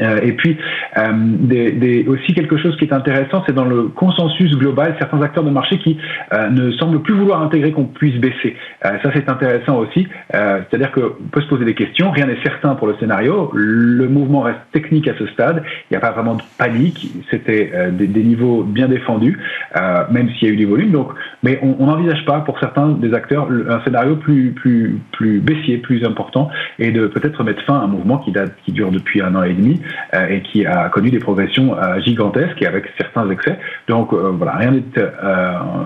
euh, 0.00 0.20
et 0.22 0.32
puis, 0.32 0.56
euh, 0.98 1.12
des, 1.14 1.72
des, 1.72 2.06
aussi 2.06 2.34
quelque 2.34 2.56
chose 2.56 2.76
qui 2.76 2.84
est 2.84 2.92
intéressant, 2.92 3.42
c'est 3.46 3.54
dans 3.54 3.64
le 3.64 3.84
consensus 3.84 4.56
global, 4.56 4.94
certains 4.98 5.22
acteurs 5.22 5.44
de 5.44 5.50
marché 5.50 5.78
qui 5.78 5.98
euh, 6.32 6.50
ne 6.50 6.72
semblent 6.72 7.00
plus 7.02 7.14
vouloir 7.14 7.42
intégrer 7.42 7.72
qu'on 7.72 7.84
puisse 7.84 8.16
baisser. 8.16 8.56
Euh, 8.84 8.98
ça, 9.02 9.10
c'est 9.14 9.28
intéressant 9.28 9.78
aussi. 9.78 10.06
Euh, 10.34 10.60
c'est-à-dire 10.68 10.92
qu'on 10.92 11.12
peut 11.30 11.40
se 11.40 11.48
poser 11.48 11.64
des 11.64 11.74
questions, 11.74 12.10
rien 12.10 12.26
n'est 12.26 12.42
certain 12.42 12.74
pour 12.74 12.86
le 12.86 12.96
scénario, 12.98 13.50
le 13.54 14.08
mouvement 14.08 14.40
reste 14.40 14.60
technique 14.72 15.08
à 15.08 15.14
ce 15.18 15.26
stade, 15.28 15.62
il 15.90 15.92
n'y 15.92 15.96
a 15.96 16.00
pas 16.00 16.12
vraiment 16.12 16.34
de 16.34 16.42
panique, 16.58 17.12
c'était 17.30 17.90
des, 17.92 18.06
des, 18.06 18.22
niveaux 18.22 18.62
bien 18.62 18.88
défendus, 18.88 19.38
même 20.10 20.30
s'il 20.30 20.48
y 20.48 20.50
a 20.50 20.54
eu 20.54 20.56
du 20.56 20.66
volume. 20.66 20.90
Donc, 20.90 21.12
mais 21.42 21.60
on 21.62 21.86
n'envisage 21.86 22.24
pas 22.24 22.40
pour 22.40 22.58
certains 22.58 22.88
des 22.88 23.12
acteurs 23.14 23.48
un 23.50 23.82
scénario 23.84 24.16
plus, 24.16 24.52
plus, 24.52 24.98
plus 25.12 25.40
baissier, 25.40 25.78
plus 25.78 26.04
important, 26.04 26.48
et 26.78 26.90
de 26.90 27.06
peut-être 27.06 27.42
mettre 27.44 27.62
fin 27.64 27.78
à 27.78 27.82
un 27.82 27.86
mouvement 27.86 28.18
qui, 28.18 28.32
date, 28.32 28.54
qui 28.64 28.72
dure 28.72 28.90
depuis 28.90 29.20
un 29.20 29.34
an 29.34 29.42
et 29.42 29.52
demi 29.52 29.80
euh, 30.14 30.28
et 30.28 30.42
qui 30.42 30.66
a 30.66 30.88
connu 30.88 31.10
des 31.10 31.18
progressions 31.18 31.76
euh, 31.76 32.00
gigantesques 32.00 32.60
et 32.60 32.66
avec 32.66 32.84
certains 32.98 33.28
excès. 33.30 33.58
Donc 33.88 34.12
euh, 34.12 34.32
voilà, 34.36 34.52
rien 34.52 34.70
n'est 34.72 34.82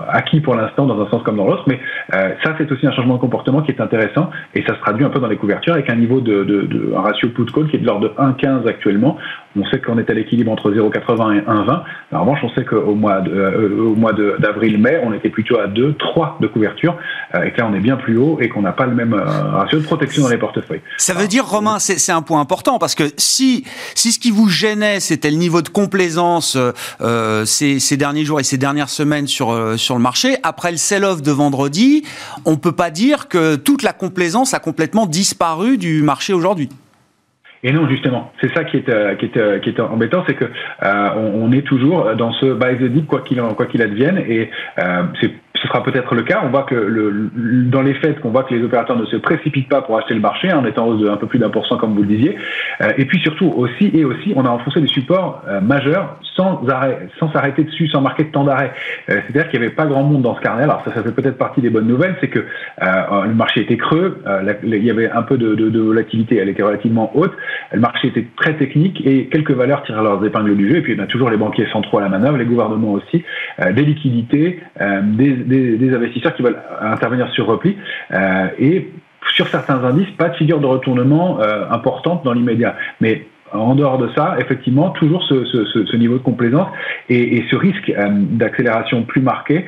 acquis 0.09 0.41
pour 0.41 0.55
l'instant 0.55 0.85
dans 0.85 1.01
un 1.01 1.09
sens 1.09 1.23
comme 1.23 1.37
dans 1.37 1.45
l'autre, 1.45 1.63
mais 1.67 1.79
ça 2.11 2.55
c'est 2.57 2.71
aussi 2.71 2.85
un 2.87 2.91
changement 2.91 3.15
de 3.15 3.19
comportement 3.19 3.61
qui 3.61 3.71
est 3.71 3.81
intéressant 3.81 4.29
et 4.55 4.63
ça 4.63 4.75
se 4.75 4.79
traduit 4.81 5.05
un 5.05 5.09
peu 5.09 5.19
dans 5.19 5.27
les 5.27 5.37
couvertures 5.37 5.73
avec 5.73 5.89
un 5.89 5.95
niveau 5.95 6.21
de, 6.21 6.43
de, 6.43 6.61
de 6.61 6.93
ratio 6.93 7.29
put-call 7.29 7.69
qui 7.69 7.77
est 7.77 7.79
de 7.79 7.85
l'ordre 7.85 8.09
de 8.09 8.13
1,15 8.15 8.67
actuellement. 8.67 9.17
On 9.55 9.65
sait 9.65 9.79
qu'on 9.79 9.97
est 9.97 10.09
à 10.09 10.13
l'équilibre 10.13 10.51
entre 10.51 10.71
0,80 10.71 11.37
et 11.37 11.41
1,20. 11.41 11.81
En 12.11 12.21
revanche, 12.21 12.39
on 12.43 12.49
sait 12.49 12.63
qu'au 12.63 12.93
mois 12.93 13.21
d'avril-mai, 13.21 15.01
on 15.03 15.13
était 15.13 15.29
plutôt 15.29 15.59
à 15.59 15.67
2, 15.67 15.95
3 15.97 16.37
de 16.39 16.47
couverture, 16.47 16.95
et 17.33 17.51
que 17.51 17.57
là, 17.57 17.67
on 17.69 17.73
est 17.73 17.79
bien 17.79 17.97
plus 17.97 18.17
haut 18.17 18.37
et 18.41 18.49
qu'on 18.49 18.61
n'a 18.61 18.71
pas 18.71 18.85
le 18.85 18.93
même 18.93 19.13
ratio 19.13 19.79
de 19.79 19.83
protection 19.83 20.23
dans 20.23 20.29
les 20.29 20.37
portefeuilles. 20.37 20.81
Ça 20.97 21.13
veut 21.13 21.27
dire, 21.27 21.45
Romain, 21.45 21.79
c'est 21.79 22.11
un 22.11 22.21
point 22.21 22.39
important, 22.39 22.77
parce 22.77 22.93
que 22.93 23.03
si, 23.17 23.65
si 23.95 24.11
ce 24.11 24.19
qui 24.19 24.31
vous 24.31 24.49
gênait, 24.49 24.99
c'était 24.99 25.31
le 25.31 25.37
niveau 25.37 25.61
de 25.61 25.69
complaisance 25.69 26.57
euh, 27.01 27.45
ces, 27.45 27.79
ces, 27.79 27.97
derniers 27.97 28.25
jours 28.25 28.39
et 28.39 28.43
ces 28.43 28.57
dernières 28.57 28.89
semaines 28.89 29.27
sur, 29.27 29.51
euh, 29.51 29.77
sur 29.77 29.95
le 29.95 30.01
marché, 30.01 30.37
après 30.43 30.71
le 30.71 30.77
sell-off 30.77 31.21
de 31.21 31.31
vendredi, 31.31 32.03
on 32.45 32.51
ne 32.51 32.57
peut 32.57 32.71
pas 32.71 32.91
dire 32.91 33.27
que 33.27 33.55
toute 33.55 33.83
la 33.83 33.93
complaisance 33.93 34.53
a 34.53 34.59
complètement 34.59 35.05
disparu 35.05 35.77
du 35.77 36.01
marché 36.01 36.33
aujourd'hui. 36.33 36.69
Et 37.61 37.73
non, 37.73 37.89
justement, 37.89 38.31
c'est 38.39 38.53
ça 38.53 38.63
qui 38.63 38.77
est, 38.77 38.89
euh, 38.89 39.15
qui 39.15 39.25
est, 39.25 39.37
euh, 39.37 39.59
qui 39.59 39.69
est 39.69 39.79
embêtant, 39.81 40.23
c'est 40.27 40.33
que 40.33 40.45
euh, 40.45 41.09
on, 41.15 41.51
est 41.51 41.63
toujours 41.63 42.15
dans 42.15 42.31
ce 42.33 42.53
buy 42.53 42.77
the 42.77 42.89
dip 42.89 43.05
quoi 43.05 43.21
qu'il 43.21 43.81
advienne, 43.81 44.17
et 44.17 44.49
euh, 44.79 45.03
c'est 45.19 45.31
ce 45.61 45.67
sera 45.67 45.83
peut-être 45.83 46.15
le 46.15 46.23
cas. 46.23 46.41
On 46.43 46.49
voit 46.49 46.63
que 46.63 46.75
le, 46.75 47.29
dans 47.69 47.81
les 47.81 47.93
faits, 47.95 48.19
qu'on 48.19 48.29
voit 48.29 48.43
que 48.43 48.53
les 48.53 48.63
opérateurs 48.63 48.97
ne 48.97 49.05
se 49.05 49.17
précipitent 49.17 49.69
pas 49.69 49.81
pour 49.81 49.97
acheter 49.97 50.13
le 50.13 50.19
marché, 50.19 50.51
en 50.51 50.65
étant 50.65 50.85
en 50.85 50.87
hausse 50.89 51.01
de 51.01 51.09
un 51.09 51.17
peu 51.17 51.27
plus 51.27 51.39
d'un 51.39 51.49
pour 51.49 51.65
cent, 51.67 51.77
comme 51.77 51.93
vous 51.93 52.01
le 52.01 52.07
disiez. 52.07 52.37
et 52.97 53.05
puis 53.05 53.19
surtout 53.19 53.53
aussi 53.55 53.91
et 53.93 54.05
aussi, 54.05 54.33
on 54.35 54.45
a 54.45 54.49
enfoncé 54.49 54.81
des 54.81 54.87
supports 54.87 55.43
majeurs 55.61 56.17
sans 56.35 56.61
arrêt, 56.69 57.09
sans 57.19 57.31
s'arrêter 57.31 57.63
dessus, 57.63 57.87
sans 57.87 58.01
marquer 58.01 58.23
de 58.23 58.31
temps 58.31 58.45
d'arrêt. 58.45 58.71
C'est-à-dire 59.07 59.49
qu'il 59.49 59.59
n'y 59.59 59.65
avait 59.65 59.75
pas 59.75 59.85
grand 59.85 60.03
monde 60.03 60.21
dans 60.21 60.35
ce 60.35 60.41
carnet. 60.41 60.63
Alors 60.63 60.81
ça, 60.85 60.93
ça 60.93 61.03
fait 61.03 61.11
peut-être 61.11 61.37
partie 61.37 61.61
des 61.61 61.69
bonnes 61.69 61.87
nouvelles, 61.87 62.15
c'est 62.21 62.29
que 62.29 62.45
le 62.81 63.33
marché 63.33 63.61
était 63.61 63.77
creux, 63.77 64.21
il 64.63 64.83
y 64.83 64.91
avait 64.91 65.09
un 65.09 65.23
peu 65.23 65.37
de, 65.37 65.55
de, 65.55 65.69
de 65.69 65.79
volatilité, 65.79 66.37
elle 66.37 66.49
était 66.49 66.63
relativement 66.63 67.11
haute. 67.15 67.33
Le 67.73 67.79
marché 67.79 68.07
était 68.07 68.25
très 68.37 68.53
technique 68.53 69.01
et 69.05 69.27
quelques 69.27 69.51
valeurs 69.51 69.83
tirent 69.83 70.01
leurs 70.01 70.23
épingles 70.23 70.55
du 70.55 70.69
jeu. 70.69 70.77
Et 70.77 70.81
puis, 70.81 70.95
on 70.97 71.03
a 71.03 71.07
toujours 71.07 71.29
les 71.29 71.37
banquiers 71.37 71.67
centraux 71.71 71.99
à 71.99 72.01
la 72.01 72.09
manœuvre, 72.09 72.37
les 72.37 72.45
gouvernements 72.45 72.93
aussi, 72.93 73.23
euh, 73.59 73.71
des 73.73 73.83
liquidités, 73.83 74.61
euh, 74.81 75.01
des, 75.49 75.93
investisseurs 75.93 76.33
qui 76.35 76.43
veulent 76.43 76.59
intervenir 76.81 77.29
sur 77.31 77.47
repli. 77.47 77.77
Euh, 78.11 78.47
et 78.59 78.89
sur 79.35 79.47
certains 79.47 79.83
indices, 79.83 80.09
pas 80.17 80.29
de 80.29 80.35
figure 80.35 80.59
de 80.59 80.65
retournement 80.65 81.39
importante 81.69 82.23
dans 82.23 82.33
l'immédiat. 82.33 82.75
Mais 82.99 83.27
en 83.51 83.75
dehors 83.75 83.97
de 83.97 84.09
ça, 84.15 84.35
effectivement, 84.39 84.89
toujours 84.91 85.23
ce, 85.23 85.95
niveau 85.97 86.17
de 86.17 86.23
complaisance 86.23 86.67
et, 87.09 87.43
ce 87.51 87.55
risque 87.55 87.91
d'accélération 88.31 89.03
plus 89.03 89.21
marqué 89.21 89.65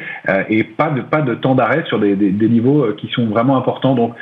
et 0.50 0.64
pas 0.64 0.90
de, 0.90 1.02
pas 1.02 1.22
de 1.22 1.36
temps 1.36 1.54
d'arrêt 1.54 1.84
sur 1.88 2.00
des, 2.00 2.16
des, 2.16 2.32
des, 2.32 2.50
niveaux 2.50 2.94
qui 2.98 3.08
sont 3.10 3.28
vraiment 3.28 3.58
importants. 3.58 3.94
Donc, 3.94 4.16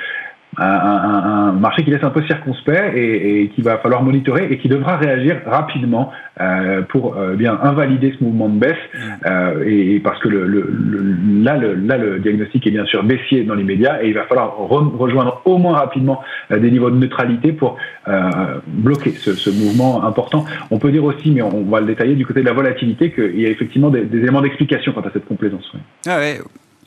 un, 0.59 1.49
un, 1.49 1.51
marché 1.53 1.83
qui 1.83 1.91
laisse 1.91 2.03
un 2.03 2.09
peu 2.09 2.23
circonspect 2.23 2.95
et, 2.95 3.43
et 3.43 3.49
qui 3.49 3.61
va 3.61 3.77
falloir 3.77 4.03
monitorer 4.03 4.47
et 4.51 4.57
qui 4.57 4.67
devra 4.67 4.97
réagir 4.97 5.41
rapidement 5.45 6.11
euh, 6.41 6.81
pour 6.83 7.17
euh, 7.17 7.35
bien 7.35 7.59
invalider 7.61 8.13
ce 8.17 8.23
mouvement 8.23 8.49
de 8.49 8.59
baisse 8.59 8.77
euh, 9.25 9.63
et, 9.65 9.99
parce 9.99 10.19
que 10.19 10.27
le, 10.27 10.45
le, 10.45 10.69
le, 10.69 11.43
là, 11.43 11.57
le, 11.57 11.75
là 11.75 11.97
le 11.97 12.19
diagnostic 12.19 12.65
est 12.67 12.71
bien 12.71 12.85
sûr 12.85 13.03
baissier 13.03 13.43
dans 13.43 13.55
l'immédiat 13.55 14.03
et 14.03 14.09
il 14.09 14.13
va 14.13 14.23
falloir 14.23 14.57
rejoindre 14.57 15.41
au 15.45 15.57
moins 15.57 15.77
rapidement 15.77 16.21
euh, 16.51 16.59
des 16.59 16.71
niveaux 16.71 16.89
de 16.89 16.97
neutralité 16.97 17.51
pour 17.51 17.77
euh, 18.07 18.29
bloquer 18.67 19.11
ce, 19.11 19.33
ce, 19.33 19.49
mouvement 19.49 20.05
important. 20.05 20.45
On 20.71 20.79
peut 20.79 20.91
dire 20.91 21.03
aussi, 21.03 21.31
mais 21.31 21.41
on, 21.41 21.63
va 21.63 21.79
le 21.79 21.87
détailler 21.87 22.15
du 22.15 22.25
côté 22.25 22.41
de 22.41 22.45
la 22.45 22.53
volatilité, 22.53 23.11
qu'il 23.11 23.39
y 23.39 23.45
a 23.45 23.49
effectivement 23.49 23.89
des, 23.89 24.01
des 24.01 24.19
éléments 24.19 24.41
d'explication 24.41 24.93
quant 24.93 25.01
à 25.01 25.11
cette 25.11 25.25
complaisance. 25.25 25.71
Ah 26.07 26.17
ouais 26.17 26.39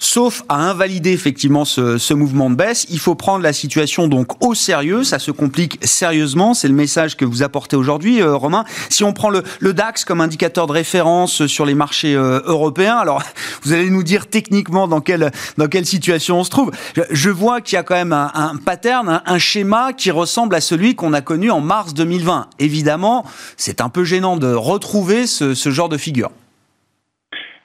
sauf 0.03 0.43
à 0.49 0.57
invalider 0.57 1.13
effectivement 1.13 1.65
ce, 1.65 1.97
ce, 1.97 2.13
mouvement 2.13 2.51
de 2.51 2.57
baisse. 2.57 2.87
Il 2.91 2.99
faut 2.99 3.15
prendre 3.15 3.43
la 3.43 3.53
situation 3.53 4.09
donc 4.09 4.45
au 4.45 4.55
sérieux, 4.55 5.05
ça 5.05 5.19
se 5.19 5.31
complique 5.31 5.79
sérieusement, 5.83 6.55
c'est 6.55 6.69
le 6.69 6.75
message 6.75 7.17
que 7.17 7.25
vous 7.25 7.43
apportez 7.43 7.77
aujourd'hui, 7.77 8.21
euh, 8.21 8.35
Romain. 8.35 8.65
Si 8.89 9.05
on 9.05 9.13
prend 9.13 9.31
le, 9.31 9.43
le, 9.61 9.73
DAX 9.73 10.05
comme 10.05 10.21
indicateur 10.21 10.67
de 10.67 10.73
référence 10.73 11.47
sur 11.47 11.65
les 11.65 11.75
marchés 11.75 12.15
euh, 12.15 12.41
européens, 12.45 12.97
alors 12.97 13.23
vous 13.63 13.73
allez 13.73 13.91
nous 13.91 14.03
dire 14.03 14.27
techniquement 14.27 14.89
dans 14.89 15.01
quelle, 15.01 15.31
dans 15.57 15.69
quelle 15.69 15.87
situation 15.87 16.41
on 16.41 16.45
se 16.45 16.51
trouve. 16.51 16.73
Je, 16.97 17.03
je 17.11 17.31
vois 17.31 17.61
qu'il 17.61 17.77
y 17.77 17.79
a 17.79 17.85
quand 17.85 17.95
même 17.95 18.13
un, 18.13 18.31
un 18.35 18.57
pattern, 18.57 19.09
un, 19.09 19.23
un, 19.25 19.39
schéma 19.39 19.93
qui 19.93 20.11
ressemble 20.11 20.57
à 20.57 20.61
celui 20.61 20.97
qu'on 20.97 21.13
a 21.13 21.21
connu 21.21 21.51
en 21.51 21.61
mars 21.61 21.95
2020. 21.95 22.49
Évidemment, 22.59 23.25
c'est 23.57 23.81
un 23.81 23.89
peu 23.89 24.03
gênant 24.03 24.37
de 24.37 24.53
retrouver 24.53 25.29
ce, 25.29 25.55
ce 25.55 25.71
genre 25.71 25.89
de 25.89 25.97
figure. 25.97 26.31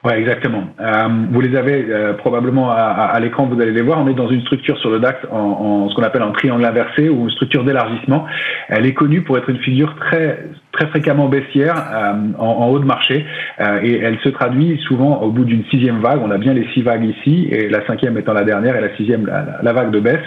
Oui, 0.04 0.12
exactement. 0.12 0.62
Euh, 0.80 1.08
vous 1.30 1.40
les 1.40 1.56
avez 1.56 1.86
euh, 1.90 2.12
probablement 2.12 2.70
à, 2.70 2.76
à, 2.76 3.04
à 3.06 3.18
l'écran, 3.20 3.46
vous 3.46 3.60
allez 3.60 3.72
les 3.72 3.82
voir. 3.82 3.98
On 3.98 4.06
est 4.06 4.14
dans 4.14 4.28
une 4.28 4.42
structure 4.42 4.78
sur 4.78 4.90
le 4.90 5.00
DAX 5.00 5.18
en, 5.32 5.36
en 5.36 5.88
ce 5.88 5.94
qu'on 5.96 6.04
appelle 6.04 6.22
un 6.22 6.30
triangle 6.30 6.64
inversé 6.64 7.08
ou 7.08 7.24
une 7.24 7.30
structure 7.30 7.64
d'élargissement. 7.64 8.24
Elle 8.68 8.86
est 8.86 8.94
connue 8.94 9.22
pour 9.22 9.36
être 9.38 9.50
une 9.50 9.58
figure 9.58 9.96
très 9.96 10.38
très 10.78 10.86
fréquemment 10.86 11.28
baissière 11.28 11.74
euh, 11.92 12.12
en, 12.38 12.46
en, 12.46 12.68
haut 12.68 12.78
de 12.78 12.84
marché 12.84 13.26
euh, 13.60 13.80
et 13.82 13.98
elle 13.98 14.18
se 14.20 14.28
traduit 14.28 14.78
souvent 14.86 15.20
au 15.22 15.30
bout 15.30 15.44
d'une 15.44 15.64
sixième 15.64 15.98
vague. 16.00 16.20
On 16.22 16.30
a 16.30 16.38
bien 16.38 16.52
les 16.54 16.68
six 16.72 16.82
vagues 16.82 17.04
ici 17.04 17.48
et 17.50 17.68
la 17.68 17.84
cinquième 17.86 18.16
étant 18.16 18.32
la 18.32 18.44
dernière 18.44 18.76
et 18.76 18.80
la 18.80 18.94
sixième 18.96 19.26
la, 19.26 19.58
la 19.60 19.72
vague 19.72 19.90
de 19.90 19.98
baisse. 19.98 20.20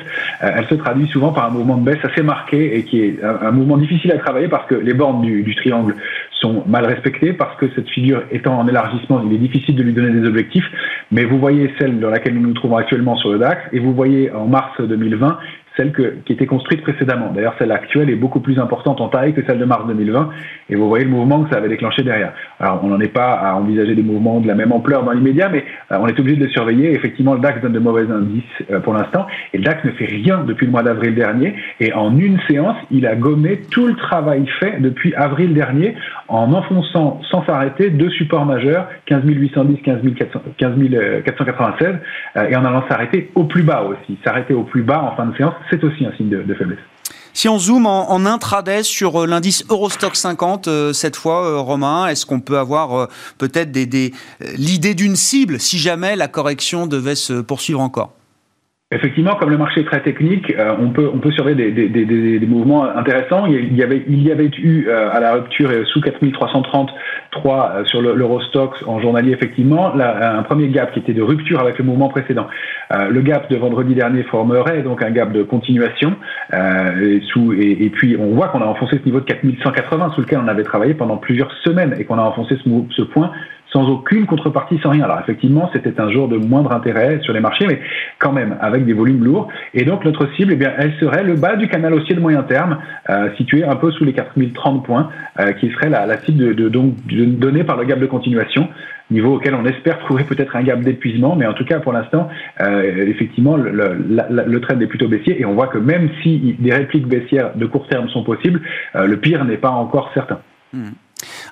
Euh, 0.44 0.52
elle 0.54 0.66
se 0.68 0.76
traduit 0.76 1.08
souvent 1.08 1.32
par 1.32 1.46
un 1.46 1.52
mouvement 1.52 1.78
de 1.78 1.86
baisse 1.86 2.04
assez 2.04 2.24
marqué 2.24 2.78
et 2.78 2.84
qui 2.84 3.02
est 3.02 3.24
un, 3.24 3.48
un 3.48 3.52
mouvement 3.52 3.78
difficile 3.78 4.12
à 4.12 4.18
travailler 4.18 4.50
parce 4.50 4.66
que 4.68 4.76
les 4.76 4.94
bornes 4.94 5.22
du, 5.22 5.44
du 5.44 5.56
triangle 5.56 5.96
sont 6.42 6.64
mal 6.68 6.86
respectées 6.86 7.34
parce 7.34 7.56
que 7.58 7.68
cette 7.76 7.88
figure 7.90 8.24
étant 8.32 8.60
en 8.60 8.68
élargissement, 8.68 9.22
il 9.26 9.34
est 9.34 9.38
difficile 9.38 9.76
de 9.76 9.84
lui 9.84 9.94
donner 9.94 10.20
des 10.20 10.28
objectifs. 10.28 10.66
Mais 11.12 11.24
vous 11.24 11.40
voyez 11.40 11.72
celle 11.80 12.00
dans 12.00 12.10
laquelle 12.10 12.34
nous 12.34 12.48
nous 12.48 12.54
trouvons 12.54 12.78
actuellement 12.78 13.16
sur 13.18 13.32
le 13.32 13.40
DAX 13.40 13.62
et 13.72 13.80
vous 13.80 13.94
voyez 13.94 14.32
en 14.32 14.48
mars 14.48 14.80
2020 14.80 15.38
celle 15.78 15.92
que, 15.92 16.18
qui 16.26 16.34
était 16.34 16.46
construite 16.46 16.82
précédemment. 16.82 17.32
D'ailleurs, 17.34 17.56
celle 17.58 17.72
actuelle 17.72 18.10
est 18.10 18.16
beaucoup 18.16 18.40
plus 18.40 18.60
importante 18.60 19.00
en 19.00 19.08
taille 19.08 19.34
que 19.34 19.42
celle 19.46 19.60
de 19.60 19.66
mars 19.66 19.88
2020, 19.88 20.30
et 20.70 20.76
vous 20.76 20.88
voyez 20.88 21.06
le 21.06 21.12
mouvement 21.12 21.44
que 21.44 21.50
ça 21.50 21.58
avait 21.58 21.70
déclenché 21.70 22.04
derrière. 22.04 22.34
Alors, 22.60 22.82
on 22.84 22.88
n'en 22.88 23.00
est 23.00 23.14
pas 23.14 23.34
à 23.34 23.56
envisager 23.56 23.96
des 23.96 24.04
mouvements 24.04 24.40
de 24.40 24.48
la 24.48 24.56
même 24.56 24.72
ampleur 24.72 25.04
dans 25.04 25.12
l'immédiat, 25.12 25.50
mais 25.50 25.64
euh, 25.92 25.98
on 26.00 26.08
est 26.08 26.20
obligé 26.20 26.38
de 26.38 26.46
les 26.46 26.52
surveiller. 26.52 26.92
Effectivement, 26.94 27.34
le 27.34 27.40
DAX 27.40 27.62
donne 27.62 27.74
de 27.74 27.80
mauvais 27.80 28.10
indices 28.12 28.44
euh, 28.70 28.80
pour 28.80 28.94
l'instant, 28.94 29.28
et 29.54 29.58
le 29.58 29.64
DAX 29.64 29.84
ne 29.86 29.92
fait 29.92 30.06
rien 30.06 30.44
depuis 30.44 30.66
le 30.66 30.72
mois 30.72 30.84
d'avril 30.84 31.16
dernier, 31.16 31.56
et 31.80 31.94
en 31.94 32.18
une 32.18 32.40
séance, 32.50 32.78
il 32.92 33.06
a 33.06 33.16
gommé 33.16 33.62
tout 33.72 33.88
le 33.88 33.96
travail 33.96 34.46
fait 34.60 34.80
depuis 34.80 35.14
avril 35.16 35.54
dernier 35.54 35.96
en 36.28 36.54
enfonçant 36.54 37.22
sans 37.30 37.46
s'arrêter 37.46 37.90
deux 37.90 38.10
supports 38.10 38.46
majeurs, 38.46 38.88
15 39.06 39.24
810, 39.26 39.82
15, 39.82 40.02
496, 40.58 41.96
euh, 42.38 42.50
et 42.50 42.56
en 42.56 42.66
allant 42.66 42.84
s'arrêter 42.90 43.32
au 43.36 43.44
plus 43.46 43.64
bas 43.64 43.84
aussi. 43.84 44.18
S'arrêter 44.24 44.54
au 44.54 44.64
plus 44.64 44.84
bas 44.84 45.02
en 45.02 45.16
fin 45.16 45.26
de 45.26 45.36
séance, 45.36 45.54
c'est 45.70 45.84
aussi 45.84 46.06
un 46.06 46.12
signe 46.16 46.30
de, 46.30 46.54
faiblesse. 46.54 46.80
Si 47.34 47.48
on 47.48 47.58
zoome 47.58 47.86
en, 47.86 48.12
en 48.12 48.26
intraday 48.26 48.84
sur 48.84 49.24
euh, 49.24 49.28
l'indice 49.28 49.66
Eurostock 49.70 50.16
50, 50.16 50.68
euh, 50.68 50.94
cette 50.94 51.16
fois, 51.16 51.46
euh, 51.46 51.60
Romain, 51.60 52.08
est-ce 52.08 52.26
qu'on 52.26 52.42
peut 52.42 52.58
avoir 52.58 53.08
peut-être 53.38 53.72
l'idée 54.58 54.96
d'une 54.96 55.16
cible 55.16 55.60
si 55.60 55.78
jamais 55.78 56.16
la 56.16 56.28
correction 56.28 56.88
devait 56.88 57.16
se 57.16 57.42
poursuivre 57.42 57.80
encore? 57.80 58.14
Effectivement, 58.94 59.36
comme 59.36 59.50
le 59.50 59.58
marché 59.58 59.82
est 59.82 59.86
très 59.86 60.04
technique, 60.04 60.54
on 60.80 60.90
peut 60.90 61.10
on 61.14 61.32
surveiller 61.32 61.72
des, 61.72 62.46
mouvements 62.46 62.84
intéressants. 62.84 63.46
Il 63.46 63.74
y 63.74 63.84
avait 63.84 64.04
il 64.06 64.22
y 64.22 64.34
avait 64.34 64.52
eu 64.58 64.90
à 64.90 65.22
la 65.22 65.36
rupture 65.36 65.72
sous 65.88 66.02
4330 66.02 66.90
3 67.32 67.72
euh, 67.76 67.86
sur 67.86 68.02
l'Eurostox 68.02 68.84
en 68.86 69.00
journalier, 69.00 69.32
effectivement, 69.32 69.96
euh, 69.96 70.40
un 70.40 70.44
premier 70.44 70.68
gap 70.68 70.94
qui 70.94 71.00
était 71.00 71.14
de 71.14 71.22
rupture 71.22 71.60
avec 71.60 71.78
le 71.78 71.86
mouvement 71.86 72.10
précédent. 72.10 72.48
Euh, 72.94 73.10
le 73.10 73.22
gap 73.22 73.50
de 73.50 73.56
vendredi 73.56 73.96
dernier 73.96 74.24
formerait 74.24 74.82
donc 74.82 75.02
un 75.02 75.12
gap 75.12 75.32
de 75.32 75.44
continuation. 75.44 76.16
Et, 76.54 77.22
sous, 77.32 77.54
et, 77.54 77.90
puis, 77.90 78.18
on 78.20 78.36
voit 78.36 78.50
qu'on 78.50 78.62
a 78.62 78.66
enfoncé 78.66 78.98
ce 78.98 79.06
niveau 79.06 79.22
de 79.22 79.26
4180 79.26 80.12
sous 80.16 80.22
lequel 80.22 80.40
on 80.44 80.48
avait 80.48 80.64
travaillé 80.64 80.94
pendant 80.94 81.18
plusieurs 81.18 81.52
semaines 81.64 81.96
et 81.98 82.04
qu'on 82.04 82.18
a 82.18 82.24
enfoncé 82.24 82.58
ce, 82.58 83.02
point 83.04 83.32
sans 83.72 83.88
aucune 83.88 84.26
contrepartie, 84.26 84.78
sans 84.84 84.90
rien. 84.90 85.06
Alors 85.06 85.20
effectivement, 85.22 85.70
c'était 85.72 86.00
un 86.02 86.12
jour 86.12 86.28
de 86.28 86.36
moindre 86.36 86.74
intérêt 86.74 87.22
sur 87.24 87.34
les 87.34 87.40
marchés, 87.40 87.66
mais 87.68 87.80
quand 88.20 88.34
même 88.34 88.58
avec 88.60 88.86
des 88.86 88.92
volumes 88.92 89.24
lourds. 89.24 89.48
Et 89.74 89.86
donc 89.86 90.04
notre 90.04 90.28
cible, 90.36 90.52
eh 90.54 90.58
bien, 90.58 90.74
elle 90.78 90.94
serait 91.00 91.24
le 91.24 91.36
bas 91.36 91.56
du 91.56 91.70
canal 91.70 91.94
haussier 91.94 92.14
de 92.14 92.20
moyen 92.20 92.44
terme, 92.44 92.80
situé 93.38 93.64
un 93.64 93.78
peu 93.78 93.92
sous 93.92 94.04
les 94.04 94.12
4030 94.12 94.84
points, 94.84 95.10
qui 95.62 95.70
serait 95.72 95.90
la, 95.90 96.18
cible 96.18 96.54
de, 96.54 96.68
donc, 96.68 96.96
donnée 97.26 97.64
par 97.64 97.78
le 97.78 97.86
gap 97.86 98.00
de 98.00 98.06
continuation 98.06 98.68
niveau 99.12 99.36
auquel 99.36 99.54
on 99.56 99.66
espère 99.66 100.00
trouver 100.00 100.24
peut-être 100.24 100.56
un 100.56 100.64
gap 100.64 100.82
d'épuisement, 100.82 101.36
mais 101.36 101.46
en 101.46 101.54
tout 101.54 101.66
cas 101.66 101.80
pour 101.80 101.94
l'instant, 101.94 102.30
euh, 102.62 103.08
effectivement, 103.08 103.58
le, 103.58 104.60
trend 104.62 104.80
est 104.80 104.88
plutôt 104.88 105.08
baissier 105.08 105.40
et 105.40 105.46
on 105.46 105.54
voit 105.54 105.68
que 105.68 105.78
même 105.78 106.10
si 106.24 106.56
des 106.60 106.74
répliques 106.74 107.08
baissières 107.08 107.56
de 107.56 107.66
court 107.66 107.88
terme 107.88 108.10
sont 108.10 108.24
possibles, 108.24 108.62
euh, 108.96 109.06
le 109.06 109.18
pire 109.18 109.44
n'est 109.46 109.58
pas 109.58 109.70
encore 109.70 110.12
certain. 110.14 110.40
Mmh. 110.74 110.90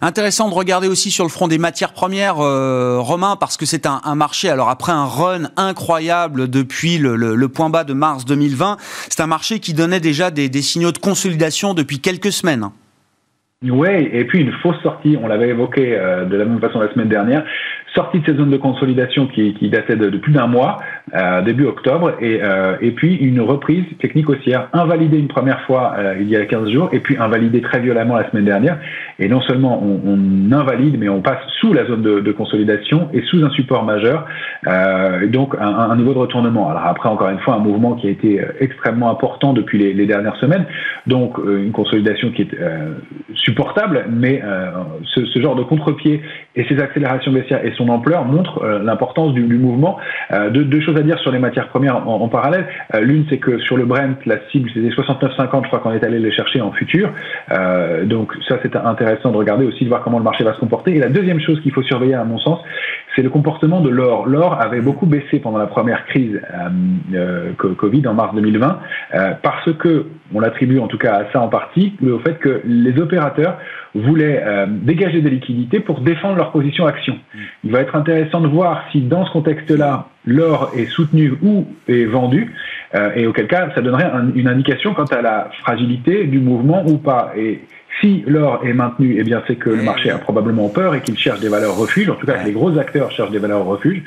Intéressant 0.01 0.49
de 0.49 0.55
regarder 0.55 0.87
aussi 0.87 1.11
sur 1.11 1.23
le 1.23 1.29
front 1.29 1.47
des 1.47 1.59
matières 1.59 1.93
premières, 1.93 2.39
euh, 2.39 2.99
Romain, 2.99 3.35
parce 3.35 3.57
que 3.57 3.65
c'est 3.65 3.85
un, 3.85 4.15
marché, 4.15 4.49
alors 4.49 4.69
après 4.69 4.91
un 4.91 5.05
run 5.05 5.49
incroyable 5.57 6.49
depuis 6.49 6.97
le, 6.97 7.47
point 7.49 7.69
bas 7.69 7.83
de 7.83 7.93
mars 7.93 8.25
2020, 8.25 8.77
c'est 9.09 9.21
un 9.21 9.27
marché 9.27 9.59
qui 9.59 9.73
donnait 9.73 9.99
déjà 9.99 10.31
des, 10.31 10.49
signaux 10.61 10.91
de 10.91 10.97
consolidation 10.97 11.75
depuis 11.75 11.99
quelques 11.99 12.31
semaines. 12.31 12.69
Oui, 13.61 13.89
et 14.13 14.23
puis 14.23 14.39
une 14.39 14.53
fausse 14.53 14.81
sortie, 14.81 15.17
on 15.21 15.27
l'avait 15.27 15.49
évoqué 15.49 15.93
euh, 15.93 16.23
de 16.23 16.37
la 16.37 16.45
même 16.45 16.61
façon 16.61 16.79
la 16.79 16.89
semaine 16.93 17.09
dernière, 17.09 17.43
sortie 17.95 18.19
de 18.19 18.25
ces 18.25 18.37
zones 18.37 18.49
de 18.49 18.57
consolidation 18.57 19.27
qui, 19.27 19.53
datait 19.69 19.95
de, 19.95 20.09
plus 20.17 20.31
d'un 20.31 20.47
mois, 20.47 20.77
euh, 21.15 21.41
début 21.41 21.65
octobre, 21.65 22.13
et, 22.19 22.39
euh, 22.41 22.75
et 22.81 22.91
puis 22.91 23.15
une 23.15 23.41
reprise 23.41 23.83
technique 23.99 24.29
haussière, 24.29 24.69
invalidée 24.73 25.17
une 25.17 25.27
première 25.27 25.61
fois 25.61 25.93
euh, 25.97 26.15
il 26.19 26.29
y 26.29 26.35
a 26.35 26.45
15 26.45 26.69
jours, 26.69 26.89
et 26.91 26.99
puis 26.99 27.17
invalidée 27.17 27.61
très 27.61 27.79
violemment 27.79 28.15
la 28.15 28.29
semaine 28.29 28.45
dernière. 28.45 28.77
Et 29.17 29.27
non 29.27 29.41
seulement 29.41 29.81
on, 29.83 30.51
invalide, 30.51 30.97
mais 30.99 31.09
on 31.09 31.21
passe 31.21 31.39
sous 31.59 31.73
la 31.73 31.85
zone 31.85 32.01
de, 32.01 32.31
consolidation 32.31 33.09
et 33.13 33.21
sous 33.23 33.43
un 33.43 33.49
support 33.49 33.83
majeur, 33.83 34.25
donc 35.27 35.55
un, 35.59 35.67
un, 35.67 35.95
niveau 35.97 36.13
de 36.13 36.19
retournement. 36.19 36.69
Alors 36.69 36.85
après, 36.85 37.09
encore 37.09 37.29
une 37.29 37.39
fois, 37.39 37.55
un 37.55 37.59
mouvement 37.59 37.95
qui 37.95 38.07
a 38.07 38.09
été 38.11 38.39
extrêmement 38.59 39.09
important 39.09 39.51
depuis 39.53 39.77
les, 39.77 40.05
dernières 40.05 40.37
semaines, 40.37 40.65
donc 41.05 41.37
une 41.37 41.71
consolidation 41.71 42.31
qui 42.31 42.43
est 42.43 42.57
supportable, 43.35 44.05
mais 44.09 44.41
ce, 45.13 45.41
genre 45.41 45.55
de 45.55 45.63
contre-pied 45.63 46.21
et 46.55 46.65
ces 46.65 46.79
accélérations 46.79 47.31
baissières 47.31 47.65
son 47.79 47.89
ampleur 47.89 48.25
montrent 48.25 48.63
l'importance 48.83 49.33
du, 49.33 49.43
mouvement. 49.57 49.97
deux, 50.51 50.63
deux 50.63 50.81
choses 50.81 50.97
à 50.97 51.01
dire 51.01 51.17
sur 51.19 51.31
les 51.31 51.39
matières 51.39 51.69
premières 51.69 52.07
en, 52.07 52.27
parallèle. 52.27 52.67
Euh, 52.93 53.01
L'une, 53.01 53.25
c'est 53.29 53.37
que 53.37 53.59
sur 53.59 53.77
le 53.77 53.85
Brent, 53.85 54.17
la 54.25 54.37
cible, 54.51 54.69
c'était 54.73 54.89
69,50. 54.89 55.63
Je 55.63 55.67
crois 55.67 55.79
qu'on 55.79 55.91
est 55.91 56.03
allé 56.03 56.19
les 56.19 56.31
chercher 56.31 56.61
en 56.61 56.71
futur. 56.71 57.11
Euh, 57.51 58.05
donc 58.05 58.33
ça, 58.47 58.57
c'est 58.61 58.75
intéressant 58.75 59.31
de 59.31 59.37
regarder 59.37 59.65
aussi, 59.65 59.83
de 59.83 59.89
voir 59.89 60.03
comment 60.03 60.17
le 60.17 60.23
marché 60.23 60.43
va 60.43 60.53
se 60.53 60.59
comporter. 60.59 60.95
Et 60.95 60.99
la 60.99 61.09
deuxième 61.09 61.39
chose 61.39 61.59
qu'il 61.61 61.71
faut 61.71 61.83
surveiller, 61.83 62.15
à 62.15 62.23
mon 62.23 62.39
sens, 62.39 62.59
c'est 63.15 63.21
le 63.21 63.29
comportement 63.29 63.81
de 63.81 63.89
l'or. 63.89 64.27
L'or 64.27 64.59
avait 64.61 64.81
beaucoup 64.81 65.05
baissé 65.05 65.39
pendant 65.39 65.57
la 65.57 65.67
première 65.67 66.05
crise 66.05 66.39
euh, 67.13 67.51
Covid 67.53 68.07
en 68.07 68.13
mars 68.13 68.35
2020 68.35 68.79
parce 69.41 69.73
que, 69.73 70.05
on 70.33 70.39
l'attribue 70.39 70.79
en 70.79 70.87
tout 70.87 70.97
cas 70.97 71.15
à 71.15 71.31
ça 71.31 71.41
en 71.41 71.47
partie, 71.47 71.95
au 72.03 72.19
fait 72.19 72.37
que 72.37 72.61
les 72.65 72.99
opérateurs 72.99 73.57
voulaient 73.95 74.43
dégager 74.67 75.21
des 75.21 75.31
liquidités 75.31 75.79
pour 75.79 76.01
défendre 76.01 76.35
leur 76.35 76.51
position 76.51 76.85
action. 76.85 77.15
Mm. 77.15 77.37
Il 77.65 77.71
va 77.71 77.81
être 77.81 77.95
intéressant 77.95 78.41
de 78.41 78.47
voir 78.47 78.83
si 78.91 79.01
dans 79.01 79.25
ce 79.25 79.31
contexte-là, 79.31 80.07
l'or 80.25 80.71
est 80.75 80.85
soutenu 80.85 81.33
ou 81.41 81.65
est 81.87 82.05
vendu, 82.05 82.53
et 83.15 83.25
auquel 83.25 83.47
cas 83.47 83.69
ça 83.73 83.81
donnerait 83.81 84.11
une 84.35 84.47
indication 84.47 84.93
quant 84.93 85.05
à 85.05 85.21
la 85.21 85.49
fragilité 85.61 86.25
du 86.25 86.39
mouvement 86.39 86.85
ou 86.85 86.97
pas. 86.97 87.33
Et 87.35 87.61
si 87.99 88.23
l'or 88.27 88.65
est 88.65 88.73
maintenu, 88.73 89.17
eh 89.19 89.23
bien 89.23 89.43
c'est 89.47 89.55
que 89.55 89.69
le 89.69 89.83
marché 89.83 90.09
a 90.09 90.17
probablement 90.17 90.69
peur 90.69 90.95
et 90.95 91.01
qu'il 91.01 91.17
cherche 91.17 91.39
des 91.39 91.49
valeurs 91.49 91.75
refuge. 91.75 92.09
En 92.09 92.15
tout 92.15 92.25
cas, 92.25 92.33
que 92.37 92.45
les 92.45 92.53
gros 92.53 92.77
acteurs 92.77 93.11
cherchent 93.11 93.31
des 93.31 93.39
valeurs 93.39 93.65
refuge. 93.65 94.03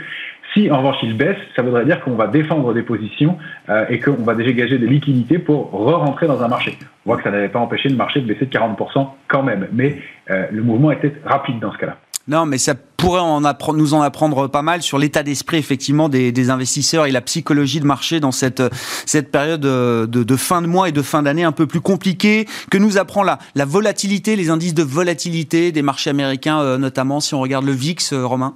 Si 0.54 0.70
en 0.70 0.78
revanche 0.78 0.96
il 1.02 1.16
baisse, 1.16 1.38
ça 1.56 1.62
voudrait 1.62 1.84
dire 1.84 2.00
qu'on 2.02 2.14
va 2.14 2.26
défendre 2.26 2.74
des 2.74 2.82
positions 2.82 3.38
euh, 3.70 3.86
et 3.88 4.00
qu'on 4.00 4.22
va 4.22 4.34
dégager 4.34 4.78
des 4.78 4.86
liquidités 4.86 5.38
pour 5.38 5.70
re-rentrer 5.70 6.26
dans 6.26 6.42
un 6.42 6.48
marché. 6.48 6.78
On 7.06 7.10
voit 7.10 7.16
que 7.16 7.22
ça 7.22 7.30
n'avait 7.30 7.48
pas 7.48 7.58
empêché 7.58 7.88
le 7.88 7.96
marché 7.96 8.20
de 8.20 8.26
baisser 8.26 8.46
de 8.46 8.50
40% 8.50 9.08
quand 9.28 9.42
même, 9.42 9.68
mais 9.72 10.02
euh, 10.30 10.46
le 10.50 10.62
mouvement 10.62 10.90
était 10.92 11.14
rapide 11.24 11.58
dans 11.58 11.72
ce 11.72 11.78
cas-là. 11.78 11.96
Non, 12.28 12.46
mais 12.46 12.58
ça 12.58 12.74
pourrait 13.02 13.20
en 13.20 13.44
apprendre, 13.44 13.80
nous 13.80 13.94
en 13.94 14.00
apprendre 14.00 14.46
pas 14.46 14.62
mal 14.62 14.80
sur 14.80 14.96
l'état 14.96 15.24
d'esprit 15.24 15.56
effectivement 15.56 16.08
des, 16.08 16.50
investisseurs 16.50 17.06
et 17.06 17.10
la 17.10 17.20
psychologie 17.20 17.80
de 17.80 17.84
marché 17.84 18.20
dans 18.20 18.30
cette 18.30 18.62
cette 19.06 19.32
période 19.32 19.60
de, 19.60 20.06
de 20.06 20.36
fin 20.36 20.62
de 20.62 20.68
mois 20.68 20.88
et 20.88 20.92
de 20.92 21.02
fin 21.02 21.24
d'année 21.24 21.42
un 21.42 21.50
peu 21.50 21.66
plus 21.66 21.80
compliquée 21.80 22.46
que 22.70 22.78
nous 22.78 22.98
apprend 22.98 23.24
la, 23.24 23.40
la 23.56 23.64
volatilité, 23.64 24.36
les 24.36 24.50
indices 24.50 24.74
de 24.74 24.84
volatilité 24.84 25.72
des 25.72 25.82
marchés 25.82 26.10
américains 26.10 26.60
euh, 26.60 26.78
notamment 26.78 27.18
si 27.18 27.34
on 27.34 27.40
regarde 27.40 27.64
le 27.64 27.72
VIX, 27.72 28.12
euh, 28.12 28.24
Romain. 28.24 28.54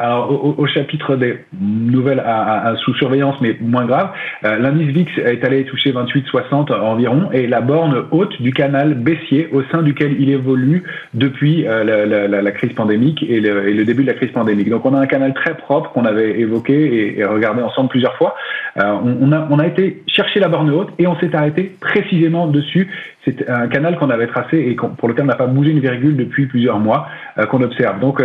Alors, 0.00 0.58
au, 0.60 0.64
chapitre 0.68 1.16
des 1.16 1.40
nouvelles 1.60 2.22
à, 2.24 2.72
sous 2.84 2.94
surveillance, 2.94 3.34
mais 3.40 3.56
moins 3.60 3.84
grave, 3.84 4.10
euh, 4.44 4.56
l'indice 4.56 4.90
VIX 4.90 5.10
est 5.18 5.44
allé 5.44 5.64
toucher 5.64 5.90
28,60 5.90 6.72
environ, 6.72 7.32
et 7.32 7.48
la 7.48 7.60
borne 7.60 8.04
haute 8.12 8.40
du 8.40 8.52
canal 8.52 8.94
baissier 8.94 9.48
au 9.52 9.64
sein 9.72 9.82
duquel 9.82 10.14
il 10.20 10.30
évolue 10.30 10.84
depuis 11.14 11.66
euh, 11.66 12.28
la, 12.28 12.52
crise 12.52 12.74
pandémique 12.74 13.24
et 13.28 13.40
le, 13.40 13.84
début 13.84 14.02
de 14.02 14.06
la 14.06 14.14
crise 14.14 14.30
pandémique. 14.30 14.70
Donc, 14.70 14.86
on 14.86 14.94
a 14.94 15.00
un 15.00 15.06
canal 15.08 15.34
très 15.34 15.56
propre 15.56 15.90
qu'on 15.90 16.04
avait 16.04 16.38
évoqué 16.38 17.18
et, 17.18 17.24
regardé 17.24 17.62
ensemble 17.62 17.88
plusieurs 17.88 18.14
fois. 18.14 18.36
Euh, 18.76 18.94
on, 19.20 19.32
a, 19.32 19.48
on 19.50 19.58
a 19.58 19.66
été 19.66 20.04
chercher 20.06 20.38
la 20.38 20.48
borne 20.48 20.70
haute 20.70 20.90
et 21.00 21.08
on 21.08 21.18
s'est 21.18 21.34
arrêté 21.34 21.72
précisément 21.80 22.46
dessus. 22.46 22.86
C'est 23.24 23.50
un 23.50 23.66
canal 23.66 23.98
qu'on 23.98 24.10
avait 24.10 24.28
tracé 24.28 24.58
et 24.58 24.76
pour 24.76 25.08
lequel 25.08 25.24
on 25.24 25.28
n'a 25.28 25.34
pas 25.34 25.48
bougé 25.48 25.72
une 25.72 25.80
virgule 25.80 26.16
depuis 26.16 26.46
plusieurs 26.46 26.78
mois 26.78 27.08
qu'on 27.50 27.62
observe. 27.62 27.98
Donc, 27.98 28.22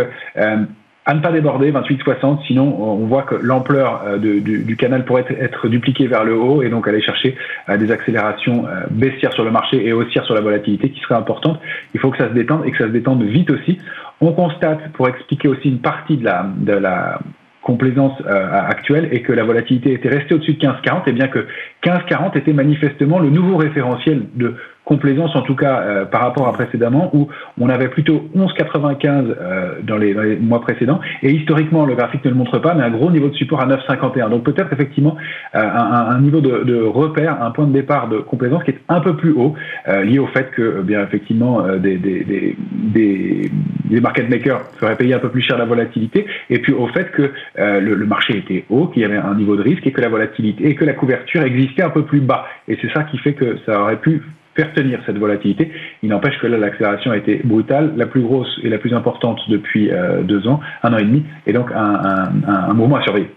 à 1.06 1.12
ne 1.12 1.20
pas 1.20 1.32
déborder 1.32 1.70
28-60, 1.70 2.46
sinon 2.46 2.80
on 2.80 3.06
voit 3.06 3.22
que 3.22 3.34
l'ampleur 3.34 4.02
euh, 4.06 4.18
du, 4.18 4.76
canal 4.76 5.04
pourrait 5.04 5.26
être 5.38 5.68
dupliquée 5.68 6.06
vers 6.06 6.24
le 6.24 6.34
haut 6.34 6.62
et 6.62 6.70
donc 6.70 6.88
aller 6.88 7.02
chercher 7.02 7.36
euh, 7.68 7.76
des 7.76 7.90
accélérations 7.90 8.66
euh, 8.66 8.84
baissières 8.90 9.32
sur 9.34 9.44
le 9.44 9.50
marché 9.50 9.86
et 9.86 9.92
haussières 9.92 10.24
sur 10.24 10.34
la 10.34 10.40
volatilité 10.40 10.90
qui 10.90 11.00
seraient 11.00 11.14
importantes. 11.14 11.60
Il 11.92 12.00
faut 12.00 12.10
que 12.10 12.16
ça 12.16 12.28
se 12.28 12.34
détende 12.34 12.64
et 12.64 12.70
que 12.70 12.78
ça 12.78 12.84
se 12.84 12.90
détende 12.90 13.22
vite 13.22 13.50
aussi. 13.50 13.78
On 14.22 14.32
constate, 14.32 14.92
pour 14.92 15.08
expliquer 15.08 15.48
aussi 15.48 15.68
une 15.68 15.80
partie 15.80 16.16
de 16.16 16.24
la, 16.24 16.46
de 16.56 16.72
la 16.72 17.18
complaisance 17.60 18.12
actuelle 18.26 19.08
et 19.10 19.22
que 19.22 19.32
la 19.32 19.42
volatilité 19.42 19.92
était 19.92 20.08
restée 20.08 20.34
au-dessus 20.34 20.54
de 20.54 20.58
15-40 20.58 21.08
et 21.08 21.12
bien 21.12 21.28
que 21.28 21.46
15-40 21.82 22.38
était 22.38 22.52
manifestement 22.52 23.18
le 23.18 23.30
nouveau 23.30 23.56
référentiel 23.56 24.22
de 24.34 24.54
complaisance 24.84 25.34
en 25.34 25.42
tout 25.42 25.54
cas 25.54 25.80
euh, 25.80 26.04
par 26.04 26.20
rapport 26.20 26.46
à 26.46 26.52
précédemment 26.52 27.10
où 27.14 27.28
on 27.58 27.68
avait 27.68 27.88
plutôt 27.88 28.28
11,95 28.36 29.34
euh, 29.40 29.80
dans, 29.82 29.96
les, 29.96 30.14
mois 30.36 30.60
précédents. 30.60 31.00
Et 31.22 31.30
historiquement 31.32 31.86
le 31.86 31.94
graphique 31.94 32.24
ne 32.24 32.30
le 32.30 32.36
montre 32.36 32.58
pas 32.58 32.74
mais 32.74 32.82
un 32.82 32.90
gros 32.90 33.10
niveau 33.10 33.28
de 33.28 33.34
support 33.34 33.60
à 33.60 33.66
9,51 33.66 34.30
donc 34.30 34.44
peut-être 34.44 34.72
effectivement 34.72 35.16
euh, 35.54 35.60
un, 35.60 36.20
niveau 36.20 36.40
de, 36.40 36.82
repère 36.82 37.42
un 37.42 37.50
point 37.50 37.66
de 37.66 37.72
départ 37.72 38.08
de 38.08 38.18
complaisance 38.18 38.62
qui 38.64 38.72
est 38.72 38.80
un 38.88 39.00
peu 39.00 39.16
plus 39.16 39.32
haut 39.32 39.54
lié 39.86 40.18
au 40.18 40.26
fait 40.26 40.50
que 40.50 40.82
bien 40.82 41.02
effectivement 41.02 41.62
des, 41.78 41.96
des, 41.96 42.56
des, 42.72 44.00
market 44.00 44.28
makers 44.28 44.60
feraient 44.78 44.96
payer 44.96 45.14
un 45.14 45.18
peu 45.18 45.30
plus 45.30 45.40
cher 45.40 45.56
la 45.56 45.64
volatilité. 45.64 46.26
Et 46.50 46.58
puis 46.58 46.72
au 46.72 46.86
fait 46.88 47.10
que 47.10 47.32
le, 47.58 47.94
le 47.94 48.06
marché 48.06 48.36
était 48.38 48.64
haut 48.68 48.88
qu'il 48.88 49.02
y 49.02 49.04
avait 49.04 49.16
un 49.16 49.34
niveau 49.34 49.56
de 49.56 49.62
risque 49.62 49.86
et 49.86 49.92
que 49.92 50.00
la 50.00 50.08
volatilité 50.08 50.68
et 50.68 50.74
que 50.74 50.84
la 50.84 50.92
couverture 50.92 51.42
existait 51.42 51.82
un 51.82 51.90
peu 51.90 52.02
plus 52.02 52.20
bas. 52.20 52.46
Et 52.68 52.78
c'est 52.80 52.92
ça 52.92 53.04
qui 53.04 53.18
fait 53.18 53.34
que 53.34 53.58
ça 53.66 53.80
aurait 53.80 53.96
pu 53.96 54.22
faire 54.54 54.72
tenir 54.74 55.00
cette 55.06 55.18
volatilité. 55.18 55.70
Il 56.02 56.10
n'empêche 56.10 56.38
que 56.40 56.46
là, 56.46 56.58
l'accélération 56.58 57.10
a 57.10 57.16
été 57.16 57.40
brutale, 57.44 57.94
la 57.96 58.06
plus 58.06 58.22
grosse 58.22 58.60
et 58.62 58.68
la 58.68 58.78
plus 58.78 58.94
importante 58.94 59.40
depuis 59.48 59.90
euh, 59.90 60.22
deux 60.22 60.46
ans, 60.46 60.60
un 60.82 60.92
an 60.92 60.98
et 60.98 61.04
demi, 61.04 61.24
et 61.46 61.52
donc 61.52 61.70
un, 61.72 62.30
un, 62.46 62.74
mouvement 62.74 62.96
à 62.96 63.02
surveiller. 63.02 63.30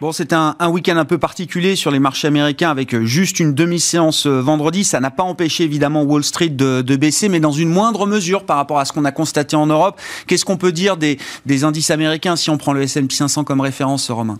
Bon, 0.00 0.12
c'est 0.12 0.32
un, 0.32 0.54
week-end 0.70 0.96
un 0.96 1.04
peu 1.04 1.18
particulier 1.18 1.74
sur 1.74 1.90
les 1.90 1.98
marchés 1.98 2.28
américains 2.28 2.70
avec 2.70 2.96
juste 3.02 3.40
une 3.40 3.52
demi-séance 3.52 4.26
euh, 4.26 4.40
vendredi. 4.40 4.84
Ça 4.84 5.00
n'a 5.00 5.10
pas 5.10 5.24
empêché 5.24 5.64
évidemment 5.64 6.02
Wall 6.02 6.22
Street 6.22 6.50
de, 6.50 6.96
baisser, 6.96 7.28
mais 7.28 7.40
dans 7.40 7.50
une 7.50 7.68
moindre 7.68 8.06
mesure 8.06 8.44
par 8.44 8.58
rapport 8.58 8.78
à 8.78 8.84
ce 8.84 8.92
qu'on 8.92 9.04
a 9.04 9.12
constaté 9.12 9.56
en 9.56 9.66
Europe. 9.66 10.00
Qu'est-ce 10.26 10.44
qu'on 10.44 10.56
peut 10.56 10.72
dire 10.72 10.96
des, 10.96 11.18
des 11.46 11.64
indices 11.64 11.90
américains 11.90 12.36
si 12.36 12.50
on 12.50 12.58
prend 12.58 12.72
le 12.72 12.82
S&P 12.82 13.12
500 13.12 13.42
comme 13.42 13.60
référence, 13.60 14.10
Romain? 14.10 14.38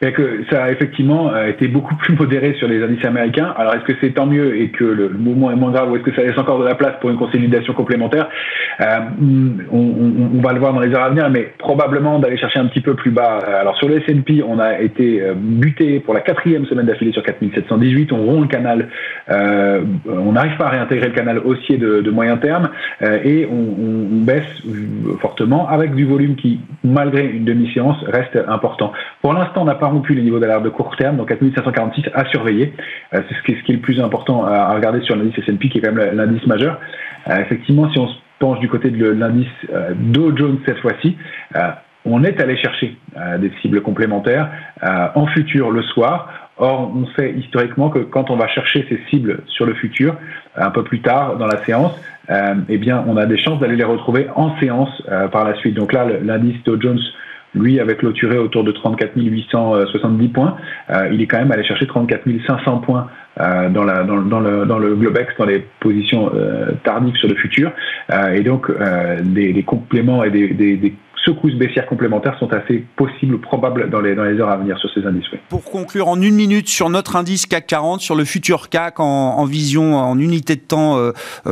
Que 0.00 0.44
ça 0.50 0.64
a 0.64 0.70
effectivement 0.70 1.32
euh, 1.32 1.48
été 1.48 1.68
beaucoup 1.68 1.94
plus 2.02 2.16
modéré 2.16 2.54
sur 2.58 2.68
les 2.68 2.82
indices 2.82 3.04
américains. 3.04 3.54
Alors 3.56 3.74
est-ce 3.74 3.84
que 3.84 3.94
c'est 4.00 4.10
tant 4.10 4.26
mieux 4.26 4.56
et 4.56 4.70
que 4.70 4.84
le, 4.84 5.08
mouvement 5.10 5.50
est 5.50 5.56
moins 5.56 5.70
grave 5.70 5.90
ou 5.90 5.96
est-ce 5.96 6.04
que 6.04 6.14
ça 6.14 6.22
laisse 6.22 6.38
encore 6.38 6.58
de 6.58 6.64
la 6.64 6.74
place 6.74 6.94
pour 7.00 7.10
une 7.10 7.16
consolidation 7.16 7.72
complémentaire? 7.72 8.28
Euh, 8.80 8.98
on, 9.72 10.40
va 10.40 10.52
le 10.52 10.60
voir 10.60 10.72
dans 10.72 10.80
les 10.80 10.94
heures 10.94 11.02
à 11.02 11.10
venir, 11.10 11.28
mais 11.30 11.52
probablement 11.58 12.18
d'aller 12.18 12.36
chercher 12.36 12.60
un 12.60 12.66
petit 12.66 12.80
peu 12.80 12.94
plus 12.94 13.10
bas. 13.10 13.38
Alors 13.60 13.76
sur 13.76 13.88
le 13.88 13.96
S&P, 13.98 14.42
on 14.46 14.58
a 14.58 14.80
été 14.80 15.22
euh, 15.22 15.34
buté 15.34 16.00
pour 16.00 16.14
la 16.14 16.20
quatrième 16.20 16.66
semaine 16.66 16.86
d'affilée 16.86 17.12
sur 17.12 17.22
4718. 17.22 18.12
On 18.12 18.24
rompt 18.24 18.42
le 18.42 18.48
canal, 18.48 18.88
euh, 19.30 19.82
on 20.06 20.32
n'arrive 20.32 20.56
pas 20.56 20.66
à 20.66 20.70
réintégrer 20.70 21.08
le 21.08 21.14
canal 21.14 21.38
haussier 21.38 21.78
de, 21.78 22.10
moyen 22.10 22.36
terme 22.38 22.70
euh, 23.02 23.18
et 23.24 23.46
on, 23.46 24.24
baisse 24.24 24.44
fortement 25.20 25.68
avec 25.68 25.94
du 25.94 26.04
volume 26.04 26.34
qui, 26.36 26.60
malgré 26.84 27.24
une 27.26 27.44
demi-séance, 27.44 27.96
reste 28.06 28.38
important. 28.48 28.92
Pour 29.22 29.32
l'instant, 29.32 29.64
pas 29.78 29.86
rompu 29.86 30.14
les 30.14 30.22
niveaux 30.22 30.38
d'alerte 30.38 30.62
de 30.62 30.68
court 30.68 30.94
terme, 30.96 31.16
donc 31.16 31.28
4546 31.28 32.04
à 32.14 32.24
surveiller. 32.26 32.74
Euh, 33.14 33.20
c'est 33.28 33.34
ce 33.34 33.42
qui, 33.42 33.72
est, 33.72 33.74
le 33.74 33.80
plus 33.80 34.00
important 34.00 34.44
à 34.44 34.74
regarder 34.74 35.00
sur 35.02 35.16
l'indice 35.16 35.38
S&P, 35.38 35.68
qui 35.68 35.78
est 35.78 35.80
quand 35.80 35.92
même 35.92 36.14
l'indice 36.14 36.46
majeur. 36.46 36.78
Euh, 37.28 37.38
effectivement, 37.38 37.90
si 37.90 37.98
on 37.98 38.08
se 38.08 38.14
penche 38.38 38.58
du 38.60 38.68
côté 38.68 38.90
de 38.90 39.08
l'indice 39.08 39.46
euh, 39.72 39.92
Dow 39.94 40.36
Jones 40.36 40.58
cette 40.66 40.78
fois-ci, 40.78 41.16
on 42.04 42.24
est 42.24 42.40
allé 42.40 42.56
chercher 42.56 42.96
des 43.38 43.50
cibles 43.60 43.82
complémentaires 43.82 44.48
en 44.82 45.26
futur 45.26 45.70
le 45.70 45.82
soir. 45.82 46.32
Or, 46.56 46.90
on 46.94 47.06
sait 47.18 47.32
historiquement 47.32 47.90
que 47.90 47.98
quand 47.98 48.30
on 48.30 48.36
va 48.36 48.48
chercher 48.48 48.86
ces 48.88 48.98
cibles 49.10 49.42
sur 49.46 49.66
le 49.66 49.74
futur, 49.74 50.16
un 50.56 50.70
peu 50.70 50.84
plus 50.84 51.00
tard 51.00 51.36
dans 51.36 51.46
la 51.46 51.62
séance, 51.64 52.00
eh 52.68 52.78
bien, 52.78 53.04
on 53.06 53.16
a 53.16 53.26
des 53.26 53.36
chances 53.36 53.58
d'aller 53.60 53.76
les 53.76 53.84
retrouver 53.84 54.28
en 54.36 54.56
séance 54.58 54.90
par 55.32 55.44
la 55.44 55.54
suite. 55.56 55.74
Donc 55.74 55.92
là, 55.92 56.06
l'indice 56.22 56.62
Dow 56.64 56.80
Jones 56.80 57.00
lui 57.54 57.80
avait 57.80 57.96
clôturé 57.96 58.38
autour 58.38 58.64
de 58.64 58.72
34 58.72 59.12
870 59.16 60.28
points. 60.28 60.56
Euh, 60.90 61.08
il 61.12 61.20
est 61.22 61.26
quand 61.26 61.38
même 61.38 61.52
allé 61.52 61.64
chercher 61.64 61.86
34 61.86 62.24
500 62.46 62.78
points 62.78 63.08
euh, 63.40 63.68
dans, 63.68 63.84
dans, 63.84 64.22
dans, 64.22 64.40
le, 64.40 64.66
dans 64.66 64.78
le 64.78 64.94
Globex, 64.94 65.32
dans 65.38 65.46
les 65.46 65.64
positions 65.80 66.30
euh, 66.34 66.72
tardives 66.84 67.16
sur 67.16 67.28
le 67.28 67.36
futur. 67.36 67.72
et 68.34 68.40
donc, 68.40 68.70
des, 69.22 69.62
compléments 69.62 70.24
et 70.24 70.30
des, 70.30 70.48
des, 70.48 70.94
secousses 71.24 71.54
baissières 71.54 71.86
complémentaires 71.86 72.38
sont 72.38 72.50
assez 72.54 72.86
possibles, 72.96 73.38
probables 73.38 73.90
dans 73.90 74.00
les, 74.00 74.14
dans 74.14 74.22
les 74.22 74.40
heures 74.40 74.48
à 74.48 74.56
venir 74.56 74.78
sur 74.78 74.88
ces 74.94 75.04
indices. 75.04 75.26
Pour 75.50 75.64
conclure 75.64 76.08
en 76.08 76.22
une 76.22 76.36
minute 76.36 76.68
sur 76.68 76.88
notre 76.88 77.16
indice 77.16 77.44
CAC 77.44 77.66
40, 77.66 78.00
sur 78.00 78.14
le 78.14 78.24
futur 78.24 78.70
CAC 78.70 78.98
en, 79.00 79.04
en 79.04 79.44
vision, 79.44 79.96
en 79.96 80.18
unité 80.18 80.54
de 80.54 80.60
temps 80.60 80.96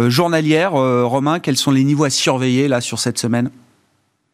journalière, 0.09 0.73
Romain, 0.73 1.41
quels 1.41 1.57
sont 1.57 1.73
les 1.73 1.85
niveaux 1.85 2.05
à 2.05 2.11
surveiller 2.11 2.69
là 2.69 2.81
sur 2.81 3.01
cette 3.01 3.19
semaine? 3.19 3.51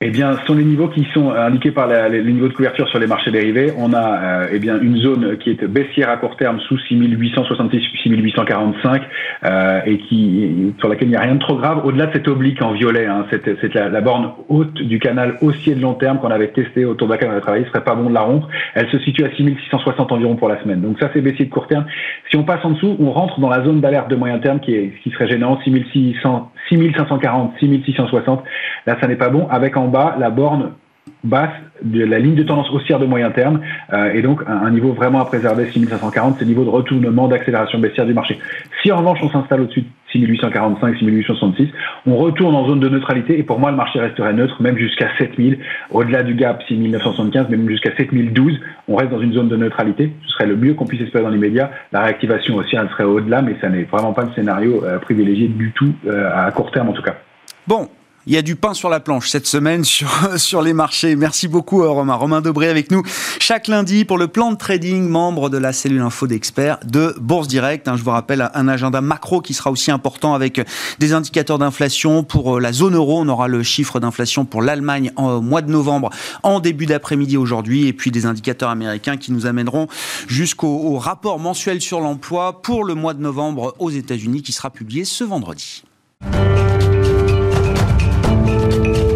Eh 0.04 0.10
bien, 0.10 0.36
ce 0.36 0.46
sont 0.46 0.54
les 0.54 0.64
niveaux 0.64 0.88
qui 0.88 1.06
sont 1.14 1.30
indiqués 1.30 1.70
par 1.70 1.86
les 1.86 2.24
niveaux 2.24 2.48
de 2.48 2.52
couverture 2.52 2.88
sur 2.88 2.98
les 2.98 3.06
marchés 3.06 3.30
dérivés. 3.30 3.72
On 3.78 3.92
a 3.92 4.42
euh, 4.42 4.46
eh 4.52 4.58
bien 4.58 4.80
une 4.80 4.96
zone 4.96 5.38
qui 5.38 5.50
est 5.50 5.64
baissière 5.64 6.10
à 6.10 6.16
court 6.16 6.36
terme 6.36 6.58
sous 6.58 6.76
6866, 6.76 7.80
6845, 8.02 9.02
euh, 9.44 9.80
et 9.86 9.98
qui 9.98 10.74
sur 10.80 10.88
laquelle 10.88 11.06
il 11.06 11.12
n'y 11.12 11.16
a 11.16 11.20
rien 11.20 11.36
de 11.36 11.40
trop 11.40 11.54
grave. 11.54 11.86
Au-delà 11.86 12.06
de 12.06 12.14
cette 12.14 12.26
oblique 12.26 12.60
en 12.62 12.72
violet, 12.72 13.06
hein, 13.06 13.26
c'est 13.30 13.74
la, 13.74 13.90
la, 13.90 14.00
borne 14.00 14.32
haute 14.48 14.74
du 14.74 14.98
canal 14.98 15.36
haussier 15.40 15.76
de 15.76 15.80
long 15.80 15.94
terme 15.94 16.18
qu'on 16.18 16.32
avait 16.32 16.48
testé 16.48 16.84
autour 16.84 17.06
de 17.06 17.12
laquelle 17.12 17.28
on 17.28 17.32
avait 17.32 17.40
travaillé. 17.40 17.64
Ce 17.66 17.70
serait 17.70 17.84
pas 17.84 17.94
bon 17.94 18.08
de 18.08 18.14
la 18.14 18.22
rompre. 18.22 18.48
Elle 18.74 18.90
se 18.90 18.98
situe 18.98 19.22
à 19.22 19.30
6660 19.30 20.10
environ 20.10 20.34
pour 20.34 20.48
la 20.48 20.60
semaine. 20.64 20.80
Donc 20.80 20.98
ça, 20.98 21.10
c'est 21.14 21.20
baissier 21.20 21.44
de 21.44 21.50
court 21.50 21.68
terme. 21.68 21.84
Si 22.28 22.36
on 22.36 22.42
passe 22.42 22.64
en 22.64 22.70
dessous, 22.70 22.96
on 22.98 23.12
rentre 23.12 23.38
dans 23.38 23.50
la 23.50 23.62
zone 23.62 23.80
d'alerte 23.80 24.10
de 24.10 24.16
moyen 24.16 24.40
terme 24.40 24.58
qui 24.58 24.74
est 24.74 24.94
qui 25.04 25.10
serait 25.10 25.28
gênant, 25.28 25.60
6600, 25.62 26.50
6540, 26.70 27.52
6660. 27.60 28.42
Là, 28.86 28.96
ça 29.00 29.06
n'est 29.06 29.16
pas 29.16 29.28
bon. 29.28 29.46
Avec 29.48 29.76
en 29.76 29.91
bas 29.92 30.16
la 30.18 30.30
borne 30.30 30.72
basse 31.24 31.50
de 31.82 32.04
la 32.04 32.18
ligne 32.18 32.34
de 32.34 32.42
tendance 32.42 32.70
haussière 32.70 32.98
de 32.98 33.06
moyen 33.06 33.30
terme 33.30 33.60
euh, 33.92 34.12
et 34.12 34.22
donc 34.22 34.40
un, 34.46 34.70
niveau 34.70 34.92
vraiment 34.92 35.20
à 35.20 35.24
préserver 35.24 35.70
6540, 35.70 36.36
c'est 36.38 36.44
le 36.44 36.48
niveau 36.48 36.64
de 36.64 36.70
retournement 36.70 37.28
d'accélération 37.28 37.78
baissière 37.78 38.06
du 38.06 38.14
marché. 38.14 38.38
Si 38.82 38.90
en 38.90 38.98
revanche 38.98 39.18
on 39.22 39.30
s'installe 39.30 39.62
au-dessus 39.62 39.82
de 39.82 39.86
6845, 40.12 40.98
6866, 40.98 41.68
on 42.06 42.16
retourne 42.16 42.54
en 42.54 42.66
zone 42.66 42.80
de 42.80 42.88
neutralité 42.88 43.38
et 43.38 43.42
pour 43.42 43.58
moi 43.58 43.70
le 43.70 43.76
marché 43.76 44.00
resterait 44.00 44.32
neutre 44.32 44.60
même 44.62 44.76
jusqu'à 44.76 45.08
7000, 45.18 45.58
au-delà 45.90 46.22
du 46.22 46.34
gap 46.34 46.62
6975, 46.68 47.48
même 47.48 47.68
jusqu'à 47.68 47.94
7012, 47.96 48.60
on 48.88 48.96
reste 48.96 49.10
dans 49.10 49.20
une 49.20 49.32
zone 49.32 49.48
de 49.48 49.56
neutralité. 49.56 50.12
Ce 50.26 50.34
serait 50.34 50.46
le 50.46 50.56
mieux 50.56 50.74
qu'on 50.74 50.86
puisse 50.86 51.02
espérer 51.02 51.24
dans 51.24 51.30
l'immédiat. 51.30 51.70
La 51.92 52.02
réactivation 52.02 52.56
aussi 52.56 52.76
elle 52.76 52.88
serait 52.90 53.04
au-delà, 53.04 53.42
mais 53.42 53.56
ça 53.60 53.68
n'est 53.68 53.84
vraiment 53.84 54.12
pas 54.12 54.24
le 54.24 54.32
scénario 54.34 54.84
euh, 54.84 54.98
privilégié 54.98 55.48
du 55.48 55.72
tout 55.72 55.92
euh, 56.06 56.30
à 56.34 56.50
court 56.50 56.70
terme 56.70 56.88
en 56.88 56.92
tout 56.92 57.02
cas. 57.02 57.14
Bon, 57.66 57.88
il 58.26 58.32
y 58.32 58.36
a 58.36 58.42
du 58.42 58.54
pain 58.56 58.72
sur 58.72 58.88
la 58.88 59.00
planche 59.00 59.28
cette 59.28 59.46
semaine 59.46 59.84
sur, 59.84 60.08
sur 60.38 60.62
les 60.62 60.72
marchés. 60.72 61.16
Merci 61.16 61.48
beaucoup 61.48 61.82
euh, 61.82 61.88
Romain. 61.88 62.14
Romain 62.14 62.40
Dobré 62.40 62.68
avec 62.68 62.90
nous 62.90 63.02
chaque 63.38 63.68
lundi 63.68 64.04
pour 64.04 64.18
le 64.18 64.28
plan 64.28 64.52
de 64.52 64.56
trading, 64.56 65.08
membre 65.08 65.50
de 65.50 65.58
la 65.58 65.72
cellule 65.72 66.02
info 66.02 66.26
d'experts 66.26 66.78
de 66.84 67.14
Bourse 67.20 67.48
Direct. 67.48 67.88
Hein, 67.88 67.96
je 67.96 68.02
vous 68.02 68.10
rappelle 68.10 68.48
un 68.54 68.68
agenda 68.68 69.00
macro 69.00 69.40
qui 69.40 69.54
sera 69.54 69.70
aussi 69.70 69.90
important 69.90 70.34
avec 70.34 70.60
des 70.98 71.12
indicateurs 71.12 71.58
d'inflation 71.58 72.22
pour 72.22 72.56
euh, 72.56 72.60
la 72.60 72.72
zone 72.72 72.94
euro. 72.94 73.20
On 73.20 73.28
aura 73.28 73.48
le 73.48 73.62
chiffre 73.62 73.98
d'inflation 73.98 74.44
pour 74.44 74.62
l'Allemagne 74.62 75.10
en 75.16 75.40
mois 75.40 75.62
de 75.62 75.70
novembre 75.70 76.10
en 76.42 76.60
début 76.60 76.86
d'après-midi 76.86 77.36
aujourd'hui 77.36 77.88
et 77.88 77.92
puis 77.92 78.10
des 78.10 78.26
indicateurs 78.26 78.70
américains 78.70 79.16
qui 79.16 79.32
nous 79.32 79.46
amèneront 79.46 79.88
jusqu'au 80.28 80.96
rapport 80.98 81.38
mensuel 81.38 81.80
sur 81.80 82.00
l'emploi 82.00 82.62
pour 82.62 82.84
le 82.84 82.94
mois 82.94 83.14
de 83.14 83.20
novembre 83.20 83.74
aux 83.78 83.90
États-Unis 83.90 84.42
qui 84.42 84.52
sera 84.52 84.70
publié 84.70 85.04
ce 85.04 85.24
vendredi. 85.24 85.82
Thank 88.52 88.96
you. 88.96 89.11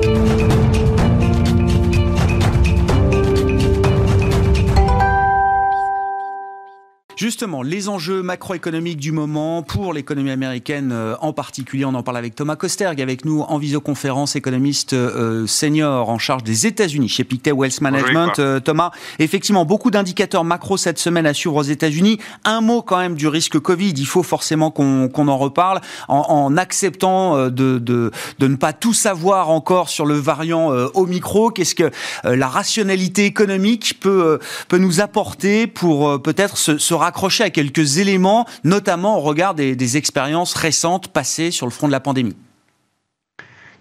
Justement, 7.16 7.62
les 7.62 7.88
enjeux 7.88 8.22
macroéconomiques 8.22 8.98
du 8.98 9.11
moment 9.11 9.62
pour 9.62 9.94
l'économie 9.94 10.31
américaine 10.31 10.90
euh, 10.92 11.16
en 11.22 11.33
particulier, 11.33 11.87
on 11.87 11.94
en 11.94 12.02
parle 12.02 12.18
avec 12.18 12.35
Thomas 12.35 12.57
Kosterg, 12.57 13.00
avec 13.00 13.24
nous 13.24 13.40
en 13.40 13.57
visioconférence, 13.57 14.37
économiste 14.37 14.92
euh, 14.92 15.46
senior 15.46 16.11
en 16.11 16.18
charge 16.18 16.44
des 16.44 16.66
États-Unis 16.66 17.09
chez 17.09 17.24
Pictet 17.24 17.52
Wealth 17.52 17.81
Management. 17.81 18.38
Euh, 18.38 18.61
Thomas, 18.61 18.90
effectivement, 19.18 19.64
beaucoup 19.64 19.90
d'indicateurs 19.90 20.44
macro 20.44 20.76
cette 20.76 20.98
semaine 20.98 21.24
à 21.24 21.33
suivre 21.33 21.57
aux 21.57 21.62
États-Unis. 21.62 22.18
Un 22.44 22.61
mot 22.61 22.83
quand 22.83 22.98
même 22.98 23.14
du 23.14 23.29
risque 23.29 23.59
Covid, 23.59 23.94
il 23.96 24.07
faut 24.07 24.22
forcément 24.22 24.70
qu'on 24.70 25.09
en 25.29 25.38
reparle 25.38 25.81
en, 26.09 26.55
acceptant 26.59 27.46
de, 27.46 27.79
de, 27.79 28.11
de, 28.38 28.46
ne 28.46 28.57
pas 28.57 28.74
tout 28.74 28.92
savoir 28.92 29.48
encore 29.48 29.88
sur 29.88 30.05
le 30.05 30.16
variant 30.16 30.68
Omicron. 30.92 31.48
Qu'est-ce 31.48 31.74
que 31.74 31.90
la 32.24 32.48
rationalité 32.48 33.24
économique 33.24 33.98
peut, 34.00 34.38
peut 34.68 34.79
nous 34.79 35.00
apporter 35.00 35.66
pour 35.66 36.20
peut-être 36.20 36.59
se, 36.59 36.76
se 36.76 36.94
accrocher 37.07 37.45
à 37.45 37.51
quelques 37.51 37.99
éléments, 37.99 38.47
notamment 38.64 39.19
au 39.19 39.21
regard 39.21 39.55
des, 39.55 39.97
expériences 39.97 40.55
récentes 40.55 41.09
passées 41.09 41.51
sur 41.51 41.66
le 41.66 41.73
front 41.73 41.87
de 41.87 41.92
la 41.92 42.01
pandémie. 42.01 42.37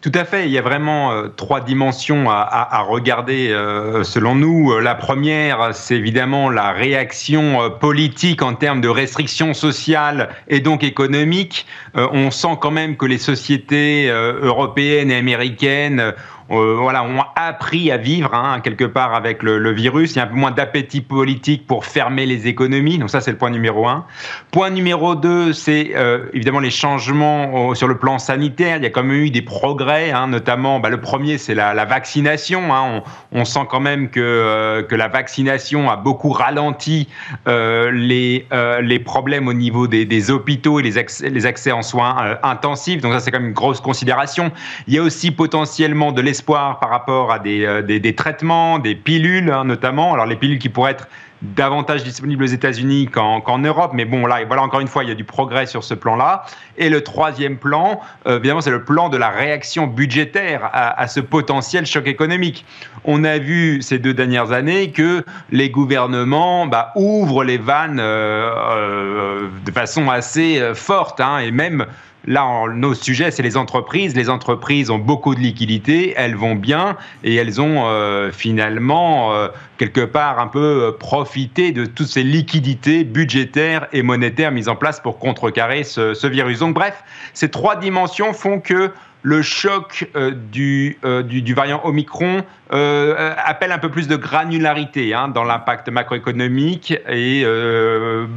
Tout 0.01 0.11
à 0.13 0.23
fait. 0.23 0.45
Il 0.45 0.51
y 0.51 0.59
a 0.59 0.61
vraiment 0.61 1.11
euh, 1.11 1.29
trois 1.29 1.61
dimensions 1.61 2.29
à, 2.29 2.85
regarder 2.87 3.49
euh, 3.49 4.03
selon 4.03 4.35
nous. 4.35 4.79
La 4.79 4.93
première, 4.93 5.73
c'est 5.73 5.95
évidemment 5.95 6.51
la 6.51 6.73
réaction 6.73 7.63
euh, 7.63 7.69
politique 7.69 8.43
en 8.43 8.53
termes 8.53 8.81
de 8.81 8.87
restrictions 8.87 9.55
sociales 9.55 10.29
et 10.47 10.59
donc 10.59 10.83
économiques. 10.83 11.65
on 11.95 12.29
sent 12.29 12.57
quand 12.61 12.69
même 12.69 12.97
que 12.97 13.07
les 13.07 13.17
sociétés 13.17 14.07
européennes 14.07 15.09
et 15.09 15.15
américaines 15.15 16.13
euh, 16.51 16.75
voilà, 16.79 17.03
ont 17.03 17.23
appris 17.35 17.91
à 17.91 17.97
vivre 17.97 18.33
hein, 18.35 18.59
quelque 18.63 18.83
part 18.83 19.15
avec 19.15 19.41
le, 19.41 19.71
virus. 19.71 20.13
Il 20.13 20.17
y 20.17 20.19
a 20.19 20.25
un 20.25 20.27
peu 20.27 20.35
moins 20.35 20.51
d'appétit 20.51 21.01
politique 21.01 21.65
pour 21.65 21.85
fermer 21.85 22.27
les 22.27 22.47
économies. 22.47 22.99
Donc 22.99 23.09
ça, 23.09 23.19
c'est 23.19 23.31
le 23.31 23.37
point 23.37 23.49
numéro 23.49 23.87
un. 23.87 24.05
Point 24.51 24.69
numéro 24.69 25.15
deux, 25.15 25.53
c'est 25.53 25.93
euh, 25.95 26.25
évidemment 26.33 26.59
les 26.59 26.69
changements 26.69 27.73
sur 27.73 27.87
le 27.87 27.97
plan 27.97 28.19
sanitaire. 28.19 28.77
Il 28.77 28.83
y 28.83 28.85
a 28.85 28.91
quand 28.91 29.03
même 29.03 29.23
eu 29.23 29.31
des 29.31 29.41
progrès, 29.41 30.11
hein, 30.11 30.27
notamment 30.27 30.79
bah, 30.79 30.89
le 30.89 31.01
premier, 31.01 31.39
c'est 31.39 31.55
la, 31.55 31.85
vaccination. 31.85 32.73
Hein. 32.73 33.01
On, 33.31 33.45
sent 33.45 33.65
quand 33.69 33.79
même 33.79 34.09
que, 34.09 34.19
euh, 34.19 34.83
que 34.83 34.95
la 34.95 35.07
vaccination 35.07 35.89
a 35.89 35.95
beaucoup 35.95 36.29
ralenti 36.29 37.07
les, 37.47 38.45
les 38.81 38.99
problèmes 38.99 39.47
au 39.47 39.53
niveau 39.53 39.87
des, 39.87 40.31
hôpitaux 40.31 40.79
et 40.79 40.83
les 40.83 40.97
accès, 40.97 41.29
les 41.29 41.45
accès 41.45 41.71
en 41.71 41.81
soins 41.81 42.37
intensifs. 42.43 43.01
Donc 43.01 43.13
ça, 43.13 43.19
c'est 43.19 43.31
quand 43.31 43.39
même 43.39 43.49
une 43.49 43.53
grosse 43.53 43.81
considération. 43.81 44.51
Il 44.87 44.93
y 44.93 44.97
a 44.97 45.01
aussi 45.01 45.31
potentiellement 45.31 46.11
de 46.11 46.21
par 46.41 46.89
rapport 46.89 47.31
à 47.31 47.39
des, 47.39 47.65
euh, 47.65 47.81
des, 47.81 48.15
traitements, 48.15 48.79
des 48.79 48.95
pilules 48.95 49.51
hein, 49.51 49.65
notamment. 49.65 50.13
Alors 50.13 50.25
les 50.25 50.35
pilules 50.35 50.59
qui 50.59 50.69
pourraient 50.69 50.91
être 50.91 51.07
davantage 51.41 52.03
disponibles 52.03 52.43
aux 52.43 52.47
États-Unis 52.47 53.07
qu'en 53.07 53.59
Europe, 53.59 53.91
mais 53.93 54.05
bon 54.05 54.25
là, 54.25 54.39
voilà 54.47 54.63
encore 54.63 54.79
une 54.79 54.87
fois, 54.87 55.03
il 55.03 55.09
y 55.09 55.11
a 55.11 55.15
du 55.15 55.25
progrès 55.25 55.65
sur 55.65 55.83
ce 55.83 55.93
plan-là. 55.93 56.45
Et 56.77 56.89
le 56.89 57.01
troisième 57.01 57.57
plan, 57.57 57.99
euh, 58.25 58.37
évidemment, 58.39 58.61
c'est 58.61 58.71
le 58.71 58.83
plan 58.83 59.09
de 59.09 59.17
la 59.17 59.29
réaction 59.29 59.85
budgétaire 59.85 60.69
à, 60.73 61.07
ce 61.07 61.19
potentiel 61.19 61.85
choc 61.85 62.07
économique. 62.07 62.65
On 63.03 63.23
a 63.23 63.37
vu 63.37 63.81
ces 63.81 63.99
deux 63.99 64.13
dernières 64.13 64.51
années 64.53 64.91
que 64.91 65.23
les 65.51 65.69
gouvernements 65.69 66.65
bah, 66.65 66.91
ouvrent 66.95 67.43
les 67.43 67.57
vannes 67.57 67.99
euh, 67.99 69.49
de 69.65 69.71
façon 69.71 70.09
assez 70.09 70.71
forte, 70.73 71.19
hein, 71.19 71.39
et 71.39 71.51
même 71.51 71.85
Là, 72.27 72.65
nos 72.73 72.93
sujets, 72.95 73.29
c'est 73.29 73.43
les 73.43 73.55
entreprises. 73.55 74.15
Les 74.15 74.29
entreprises 74.29 74.89
ont 74.89 74.97
beaucoup 74.97 75.35
de 75.35 75.39
liquidités, 75.39 76.13
elles 76.17 76.35
vont 76.35 76.55
bien 76.55 76.97
et 77.23 77.35
elles 77.35 77.61
ont 77.61 77.83
euh, 77.85 78.31
finalement 78.31 79.33
euh, 79.33 79.47
quelque 79.77 80.01
part 80.01 80.39
un 80.39 80.47
peu 80.47 80.59
euh, 80.59 80.91
profité 80.91 81.71
de 81.71 81.85
toutes 81.85 82.07
ces 82.07 82.23
liquidités 82.23 83.03
budgétaires 83.03 83.87
et 83.93 84.01
monétaires 84.01 84.51
mises 84.51 84.69
en 84.69 84.75
place 84.75 84.99
pour 84.99 85.19
contrecarrer 85.19 85.83
ce, 85.83 86.25
virus. 86.27 86.59
Donc 86.59 86.73
bref, 86.73 87.03
ces 87.33 87.49
trois 87.49 87.75
dimensions 87.75 88.33
font 88.33 88.59
que 88.59 88.91
le 89.25 89.41
choc 89.41 90.07
du, 90.51 90.99
du, 91.23 91.53
variant 91.55 91.81
Omicron 91.83 92.43
appelle 92.69 93.71
un 93.71 93.79
peu 93.79 93.89
plus 93.89 94.07
de 94.07 94.15
granularité 94.15 95.15
hein, 95.15 95.29
dans 95.29 95.43
l'impact 95.43 95.89
macroéconomique. 95.89 96.93
Et 97.09 97.43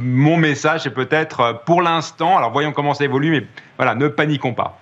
mon 0.01 0.37
message 0.37 0.87
est 0.87 0.91
peut-être 0.91 1.61
pour 1.67 1.83
l'instant, 1.83 2.37
alors 2.37 2.51
voyons 2.51 2.71
comment 2.71 2.95
ça 2.95 3.03
évolue, 3.03 3.29
mais 3.29 3.45
voilà, 3.77 3.93
ne 3.93 4.07
paniquons 4.07 4.55
pas. 4.55 4.81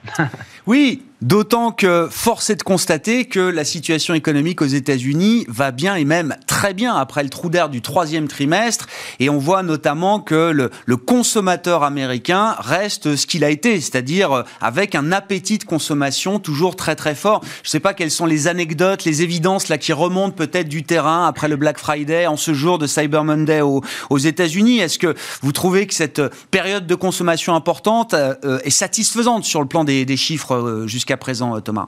oui, 0.65 1.06
D'autant 1.23 1.71
que 1.71 2.07
force 2.11 2.51
est 2.51 2.57
de 2.57 2.63
constater 2.63 3.25
que 3.25 3.39
la 3.39 3.65
situation 3.65 4.13
économique 4.13 4.61
aux 4.61 4.67
États-Unis 4.67 5.45
va 5.47 5.71
bien 5.71 5.95
et 5.95 6.05
même 6.05 6.35
très 6.45 6.75
bien 6.75 6.95
après 6.95 7.23
le 7.23 7.29
trou 7.29 7.49
d'air 7.49 7.69
du 7.69 7.81
troisième 7.81 8.27
trimestre. 8.27 8.85
Et 9.19 9.27
on 9.31 9.39
voit 9.39 9.63
notamment 9.63 10.19
que 10.19 10.51
le, 10.51 10.97
consommateur 10.97 11.83
américain 11.83 12.55
reste 12.59 13.15
ce 13.15 13.25
qu'il 13.25 13.43
a 13.43 13.49
été, 13.49 13.81
c'est-à-dire 13.81 14.43
avec 14.61 14.93
un 14.93 15.11
appétit 15.11 15.57
de 15.57 15.63
consommation 15.63 16.37
toujours 16.37 16.75
très 16.75 16.95
très 16.95 17.15
fort. 17.15 17.41
Je 17.63 17.69
ne 17.69 17.71
sais 17.71 17.79
pas 17.79 17.95
quelles 17.95 18.11
sont 18.11 18.27
les 18.27 18.47
anecdotes, 18.47 19.03
les 19.03 19.23
évidences 19.23 19.69
là 19.69 19.79
qui 19.79 19.93
remontent 19.93 20.35
peut-être 20.35 20.69
du 20.69 20.83
terrain 20.83 21.25
après 21.25 21.47
le 21.47 21.55
Black 21.55 21.79
Friday, 21.79 22.27
en 22.27 22.37
ce 22.37 22.53
jour 22.53 22.77
de 22.77 22.85
Cyber 22.85 23.23
Monday 23.23 23.61
aux, 23.61 23.81
États-Unis. 24.17 24.79
Est-ce 24.79 24.99
que 24.99 25.15
vous 25.41 25.51
trouvez 25.51 25.87
que 25.87 25.95
cette 25.95 26.21
période 26.51 26.85
de 26.85 26.95
consommation 26.95 27.55
importante 27.55 28.13
euh, 28.13 28.59
est 28.63 28.69
satisfaisante 28.69 29.45
sur 29.45 29.61
le 29.61 29.67
plan 29.67 29.83
des, 29.83 30.05
des 30.05 30.17
chiffres 30.17 30.55
euh, 30.55 30.87
jusqu'à 30.87 31.06
jusqu'à 31.07 31.15
présent, 31.15 31.55
euh, 31.55 31.61
Thomas 31.61 31.87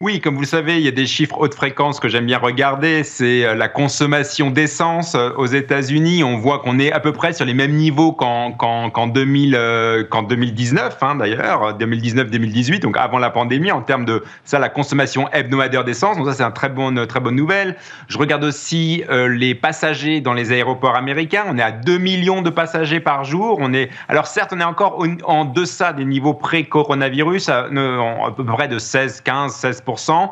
oui, 0.00 0.20
comme 0.20 0.36
vous 0.36 0.42
le 0.42 0.46
savez, 0.46 0.76
il 0.76 0.84
y 0.84 0.88
a 0.88 0.92
des 0.92 1.06
chiffres 1.06 1.36
haute 1.40 1.54
fréquence 1.54 1.98
que 1.98 2.08
j'aime 2.08 2.26
bien 2.26 2.38
regarder. 2.38 3.02
C'est 3.02 3.44
euh, 3.44 3.56
la 3.56 3.66
consommation 3.66 4.48
d'essence 4.48 5.16
euh, 5.16 5.30
aux 5.36 5.46
États-Unis. 5.46 6.22
On 6.22 6.38
voit 6.38 6.60
qu'on 6.60 6.78
est 6.78 6.92
à 6.92 7.00
peu 7.00 7.12
près 7.12 7.32
sur 7.32 7.44
les 7.44 7.52
mêmes 7.52 7.72
niveaux 7.72 8.12
qu'en 8.12 8.52
2019, 9.08 10.98
hein, 11.02 11.16
d'ailleurs, 11.16 11.76
2019-2018, 11.76 12.78
donc 12.78 12.96
avant 12.96 13.18
la 13.18 13.30
pandémie, 13.30 13.72
en 13.72 13.82
termes 13.82 14.04
de 14.04 14.22
ça, 14.44 14.60
la 14.60 14.68
consommation 14.68 15.28
hebdomadaire 15.32 15.82
d'essence. 15.82 16.16
Donc 16.16 16.26
ça, 16.26 16.34
c'est 16.34 16.44
une 16.44 16.52
très 16.52 16.68
bonne, 16.68 17.04
très 17.08 17.18
bonne 17.18 17.34
nouvelle. 17.34 17.74
Je 18.06 18.18
regarde 18.18 18.44
aussi 18.44 19.02
les 19.10 19.56
passagers 19.56 20.20
dans 20.20 20.32
les 20.32 20.52
aéroports 20.52 20.94
américains. 20.94 21.42
On 21.48 21.58
est 21.58 21.62
à 21.62 21.72
2 21.72 21.98
millions 21.98 22.40
de 22.40 22.50
passagers 22.50 23.00
par 23.00 23.24
jour. 23.24 23.58
On 23.60 23.74
est, 23.74 23.90
alors 24.08 24.28
certes, 24.28 24.52
on 24.54 24.60
est 24.60 24.64
encore 24.64 25.04
en 25.24 25.44
deçà 25.44 25.92
des 25.92 26.04
niveaux 26.04 26.34
pré-coronavirus, 26.34 27.48
à, 27.48 27.64
à 27.64 28.30
peu 28.36 28.44
près 28.44 28.68
de 28.68 28.78
16, 28.78 29.22
15, 29.22 29.52
16 29.52 29.82
4% 29.96 30.30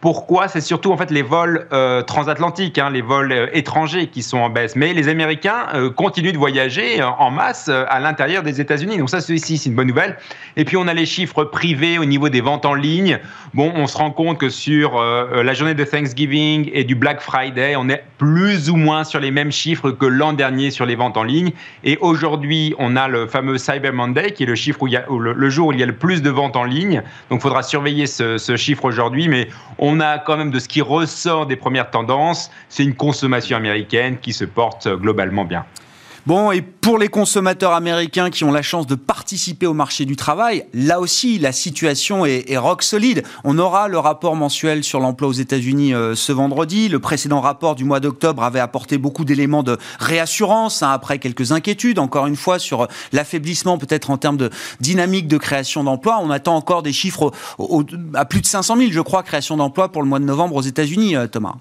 pourquoi? 0.00 0.48
C'est 0.48 0.60
surtout 0.60 0.92
en 0.92 0.96
fait 0.96 1.10
les 1.10 1.22
vols 1.22 1.66
euh, 1.72 2.02
transatlantiques, 2.02 2.78
hein, 2.78 2.90
les 2.90 3.00
vols 3.00 3.32
euh, 3.32 3.46
étrangers 3.54 4.08
qui 4.08 4.22
sont 4.22 4.38
en 4.38 4.50
baisse. 4.50 4.76
Mais 4.76 4.92
les 4.92 5.08
Américains 5.08 5.66
euh, 5.74 5.90
continuent 5.90 6.32
de 6.32 6.38
voyager 6.38 7.02
en 7.02 7.30
masse 7.30 7.68
à 7.68 7.98
l'intérieur 7.98 8.42
des 8.42 8.60
États-Unis. 8.60 8.98
Donc 8.98 9.08
ça, 9.08 9.20
c'est 9.20 9.36
une 9.66 9.74
bonne 9.74 9.88
nouvelle. 9.88 10.18
Et 10.56 10.64
puis 10.64 10.76
on 10.76 10.86
a 10.86 10.94
les 10.94 11.06
chiffres 11.06 11.44
privés 11.44 11.98
au 11.98 12.04
niveau 12.04 12.28
des 12.28 12.42
ventes 12.42 12.66
en 12.66 12.74
ligne. 12.74 13.18
Bon, 13.54 13.72
on 13.74 13.86
se 13.86 13.96
rend 13.96 14.10
compte 14.10 14.38
que 14.38 14.50
sur 14.50 15.02
la 15.02 15.54
journée 15.54 15.74
de 15.74 15.84
Thanksgiving 15.84 16.70
et 16.72 16.84
du 16.84 16.94
Black 16.94 17.20
Friday, 17.20 17.74
on 17.76 17.88
est 17.88 18.04
plus 18.18 18.70
ou 18.70 18.76
moins 18.76 19.04
sur 19.04 19.20
les 19.20 19.30
mêmes 19.30 19.52
chiffres 19.52 19.90
que 19.90 20.06
l'an 20.06 20.32
dernier 20.32 20.70
sur 20.70 20.86
les 20.86 20.96
ventes 20.96 21.16
en 21.16 21.22
ligne. 21.22 21.52
Et 21.84 21.98
aujourd'hui, 22.00 22.74
on 22.78 22.96
a 22.96 23.08
le 23.08 23.26
fameux 23.26 23.58
Cyber 23.58 23.92
Monday, 23.92 24.32
qui 24.32 24.42
est 24.42 24.46
le 24.46 24.54
chiffre 24.54 24.82
où 24.82 25.18
le, 25.18 25.50
jour 25.50 25.68
où 25.68 25.72
il 25.72 25.80
y 25.80 25.82
a 25.82 25.86
le 25.86 25.96
plus 25.96 26.22
de 26.22 26.30
ventes 26.30 26.56
en 26.56 26.64
ligne. 26.64 27.02
Donc, 27.30 27.40
il 27.40 27.42
faudra 27.42 27.62
surveiller 27.62 28.06
ce, 28.06 28.38
ce 28.38 28.56
chiffre 28.56 28.84
aujourd'hui, 28.84 29.28
mais 29.28 29.48
on 29.78 29.95
on 29.96 30.00
a 30.00 30.18
quand 30.18 30.36
même 30.36 30.50
de 30.50 30.58
ce 30.58 30.68
qui 30.68 30.82
ressort 30.82 31.46
des 31.46 31.56
premières 31.56 31.90
tendances, 31.90 32.50
c'est 32.68 32.84
une 32.84 32.94
consommation 32.94 33.56
américaine 33.56 34.18
qui 34.18 34.32
se 34.32 34.44
porte 34.44 34.88
globalement 34.88 35.44
bien. 35.44 35.64
Bon, 36.26 36.50
et 36.50 36.60
pour 36.60 36.98
les 36.98 37.06
consommateurs 37.06 37.70
américains 37.70 38.30
qui 38.30 38.42
ont 38.42 38.50
la 38.50 38.62
chance 38.62 38.88
de 38.88 38.96
participer 38.96 39.68
au 39.68 39.74
marché 39.74 40.04
du 40.06 40.16
travail, 40.16 40.64
là 40.74 40.98
aussi, 40.98 41.38
la 41.38 41.52
situation 41.52 42.26
est, 42.26 42.56
rock 42.56 42.82
solide. 42.82 43.22
On 43.44 43.60
aura 43.60 43.86
le 43.86 43.96
rapport 43.96 44.34
mensuel 44.34 44.82
sur 44.82 44.98
l'emploi 44.98 45.28
aux 45.28 45.32
États-Unis 45.32 45.94
euh, 45.94 46.16
ce 46.16 46.32
vendredi. 46.32 46.88
Le 46.88 46.98
précédent 46.98 47.40
rapport 47.40 47.76
du 47.76 47.84
mois 47.84 48.00
d'octobre 48.00 48.42
avait 48.42 48.58
apporté 48.58 48.98
beaucoup 48.98 49.24
d'éléments 49.24 49.62
de 49.62 49.78
réassurance, 50.00 50.82
hein, 50.82 50.90
après 50.90 51.20
quelques 51.20 51.52
inquiétudes, 51.52 52.00
encore 52.00 52.26
une 52.26 52.34
fois, 52.34 52.58
sur 52.58 52.88
l'affaiblissement 53.12 53.78
peut-être 53.78 54.10
en 54.10 54.16
termes 54.16 54.36
de 54.36 54.50
dynamique 54.80 55.28
de 55.28 55.38
création 55.38 55.84
d'emplois. 55.84 56.18
On 56.20 56.30
attend 56.30 56.56
encore 56.56 56.82
des 56.82 56.92
chiffres 56.92 57.30
à 58.14 58.24
plus 58.24 58.40
de 58.40 58.46
500 58.46 58.76
000, 58.76 58.90
je 58.90 59.00
crois, 59.00 59.22
création 59.22 59.56
d'emplois 59.56 59.92
pour 59.92 60.02
le 60.02 60.08
mois 60.08 60.18
de 60.18 60.24
novembre 60.24 60.56
aux 60.56 60.62
États-Unis, 60.62 61.14
euh, 61.14 61.28
Thomas. 61.28 61.54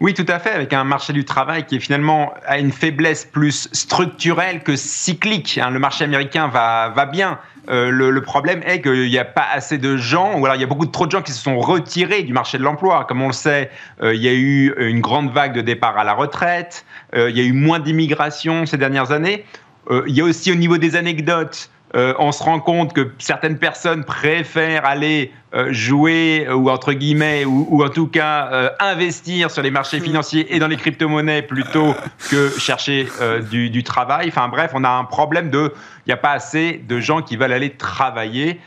Oui, 0.00 0.14
tout 0.14 0.26
à 0.28 0.38
fait, 0.38 0.50
avec 0.50 0.72
un 0.72 0.84
marché 0.84 1.12
du 1.12 1.24
travail 1.24 1.66
qui 1.66 1.74
est 1.74 1.80
finalement 1.80 2.32
à 2.46 2.58
une 2.58 2.70
faiblesse 2.70 3.24
plus 3.24 3.68
structurelle 3.72 4.62
que 4.62 4.76
cyclique. 4.76 5.58
Hein. 5.60 5.70
Le 5.70 5.80
marché 5.80 6.04
américain 6.04 6.46
va, 6.46 6.90
va 6.90 7.04
bien. 7.04 7.40
Euh, 7.68 7.90
le, 7.90 8.20
problème 8.22 8.62
est 8.64 8.80
qu'il 8.80 9.08
n'y 9.08 9.18
a 9.18 9.24
pas 9.24 9.46
assez 9.52 9.76
de 9.76 9.96
gens, 9.96 10.38
ou 10.38 10.44
alors 10.46 10.54
il 10.54 10.60
y 10.60 10.64
a 10.64 10.68
beaucoup 10.68 10.86
trop 10.86 11.06
de 11.06 11.10
gens 11.10 11.20
qui 11.20 11.32
se 11.32 11.42
sont 11.42 11.58
retirés 11.58 12.22
du 12.22 12.32
marché 12.32 12.58
de 12.58 12.62
l'emploi. 12.62 13.06
Comme 13.06 13.22
on 13.22 13.26
le 13.26 13.32
sait, 13.32 13.70
euh, 14.00 14.14
il 14.14 14.22
y 14.22 14.28
a 14.28 14.32
eu 14.32 14.72
une 14.78 15.00
grande 15.00 15.32
vague 15.32 15.52
de 15.52 15.60
départ 15.60 15.98
à 15.98 16.04
la 16.04 16.14
retraite, 16.14 16.86
euh, 17.14 17.28
il 17.28 17.36
y 17.36 17.40
a 17.40 17.44
eu 17.44 17.52
moins 17.52 17.80
d'immigration 17.80 18.66
ces 18.66 18.78
dernières 18.78 19.10
années. 19.10 19.44
il 20.06 20.14
y 20.14 20.20
a 20.20 20.24
aussi 20.24 20.52
au 20.52 20.54
niveau 20.54 20.78
des 20.78 20.96
anecdotes, 20.96 21.70
on 21.94 22.32
se 22.32 22.42
rend 22.42 22.60
compte 22.60 22.92
que 22.92 23.12
certaines 23.18 23.58
personnes 23.58 24.04
préfèrent 24.04 24.84
aller 24.84 25.32
euh, 25.54 25.72
jouer 25.72 26.44
euh, 26.46 26.52
ou 26.52 26.68
entre 26.68 26.92
guillemets 26.92 27.46
ou, 27.46 27.82
en 27.82 27.88
tout 27.88 28.06
cas 28.06 28.50
euh, 28.52 28.70
investir 28.80 29.50
sur 29.50 29.62
les 29.62 29.70
marchés 29.70 29.98
financiers 29.98 30.54
et 30.54 30.58
dans 30.58 30.68
les 30.68 30.76
crypto-monnaies 30.76 31.40
plutôt 31.40 31.94
que 32.30 32.50
chercher 32.58 33.08
du, 33.50 33.82
travail. 33.82 34.28
Enfin 34.28 34.48
bref, 34.48 34.72
on 34.74 34.84
a 34.84 34.90
un 34.90 35.04
problème 35.04 35.48
de 35.48 35.72
il 36.04 36.10
n'y 36.10 36.12
a 36.12 36.18
pas 36.18 36.32
assez 36.32 36.84
de 36.86 37.00
gens 37.00 37.22
qui 37.22 37.38
veulent 37.38 37.54
aller 37.54 37.70
travailler 37.70 38.60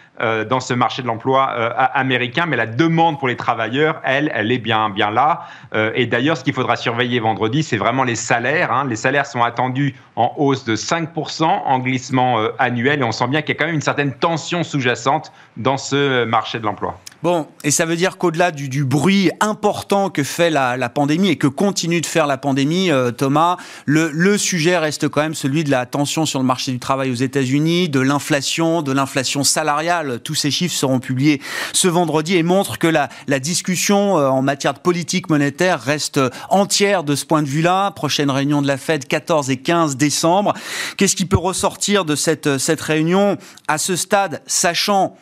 dans 0.50 0.60
ce 0.60 0.74
marché 0.74 1.02
de 1.02 1.08
l'emploi 1.08 1.46
américain, 1.46 2.46
mais 2.46 2.56
la 2.56 2.66
demande 2.66 3.20
pour 3.20 3.28
les 3.28 3.36
travailleurs, 3.36 4.02
elle, 4.04 4.32
elle 4.34 4.52
est 4.52 4.60
bien, 4.60 4.90
bien 4.90 5.12
là. 5.12 5.48
et 5.96 6.06
d'ailleurs, 6.06 6.38
ce 6.38 6.44
qu'il 6.44 6.54
faudra 6.54 6.76
surveiller 6.76 7.20
vendredi, 7.20 7.64
c'est 7.64 7.78
vraiment 7.78 8.04
les 8.04 8.16
salaires. 8.16 8.72
Hein. 8.72 8.86
Les 8.88 8.96
salaires 8.96 9.26
sont 9.26 9.44
attendus 9.44 9.96
en 10.16 10.34
hausse 10.38 10.64
de 10.66 10.76
5% 10.76 11.44
en 11.44 11.80
glissement 11.80 12.40
annuel, 12.60 13.02
et 13.02 13.04
on 13.04 13.12
sent 13.12 13.28
bien 13.28 13.42
qu'il 13.42 13.56
y 13.56 13.58
a 13.58 13.60
quand 13.60 13.66
même 13.66 13.76
une 13.76 13.82
certaine 13.82 14.14
tension 14.14 14.64
sous-jacente 14.64 15.32
dans 15.58 15.78
ce 15.78 16.26
marché 16.26 16.60
de 16.60 16.66
l'emploi. 16.66 17.00
Bon, 17.24 17.48
et 17.64 17.70
ça 17.70 17.86
veut 17.86 17.96
dire 17.96 18.18
qu'au-delà 18.18 18.50
du, 18.50 18.84
bruit 18.84 19.30
important 19.42 20.10
que 20.10 20.24
fait 20.24 20.50
la, 20.50 20.90
pandémie 20.90 21.30
et 21.30 21.36
que 21.36 21.46
continue 21.46 22.02
de 22.02 22.08
faire 22.08 22.26
la 22.26 22.38
pandémie, 22.38 22.90
euh, 22.90 23.12
Thomas, 23.12 23.58
le, 23.86 24.38
sujet 24.40 24.76
reste 24.80 25.08
quand 25.08 25.22
même 25.22 25.36
celui 25.36 25.64
de 25.64 25.70
la 25.70 25.86
tension 25.86 26.26
sur 26.26 26.40
le 26.40 26.46
marché 26.46 26.72
du 26.72 26.80
travail 26.80 27.12
aux 27.12 27.16
États-Unis, 27.16 27.90
de 27.90 28.00
l'inflation, 28.00 28.82
de 28.82 28.92
l'inflation 28.92 29.44
salariale. 29.44 30.20
Tous 30.24 30.34
ces 30.34 30.50
chiffres 30.50 30.74
seront 30.74 31.00
publiés 31.00 31.42
ce 31.74 31.88
vendredi 31.88 32.38
et 32.38 32.44
montrent 32.44 32.80
que 32.80 32.88
la, 32.88 33.10
discussion 33.40 34.18
euh, 34.18 34.28
en 34.28 34.42
matière 34.42 34.74
de 34.74 34.80
politique 34.80 35.30
monétaire 35.30 35.80
reste 35.80 36.20
entière 36.50 37.04
de 37.04 37.14
ce 37.14 37.26
point 37.26 37.44
de 37.44 37.48
vue-là. 37.48 37.92
Prochaine 37.92 38.32
réunion 38.32 38.64
de 38.64 38.68
la 38.68 38.78
Fed 38.78 39.08
14 39.08 39.52
et 39.52 39.58
15 39.58 39.96
décembre. 39.96 40.54
Qu'est-ce 40.98 41.16
qui 41.16 41.26
peut 41.26 41.38
ressortir 41.38 42.04
de 42.04 42.16
cette, 42.16 42.58
cette 42.58 42.82
réunion 42.82 43.38
à 43.68 43.78
ce 43.78 43.96
stade, 43.96 44.42
sachant 44.48 45.16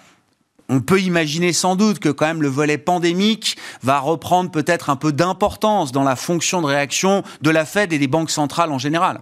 on 0.69 0.82
peut 0.82 1.01
imaginer 1.01 1.51
sans 1.51 1.75
doute 1.75 1.99
que 1.99 2.10
quand 2.10 2.27
même 2.27 2.41
le 2.41 2.47
volet 2.47 2.77
pandémique 2.77 3.58
va 3.84 3.99
reprendre 3.99 4.51
peut-être 4.51 4.89
un 4.89 4.95
peu 4.95 5.12
d'importance 5.12 5.91
dans 5.91 6.03
la 6.03 6.15
fonction 6.15 6.62
de 6.62 6.67
réaction 6.67 7.23
de 7.41 7.49
la 7.49 7.65
Fed 7.65 7.91
et 7.91 7.99
des 7.99 8.08
banques 8.08 8.32
centrales 8.32 8.71
en 8.71 8.77
général. 8.77 9.21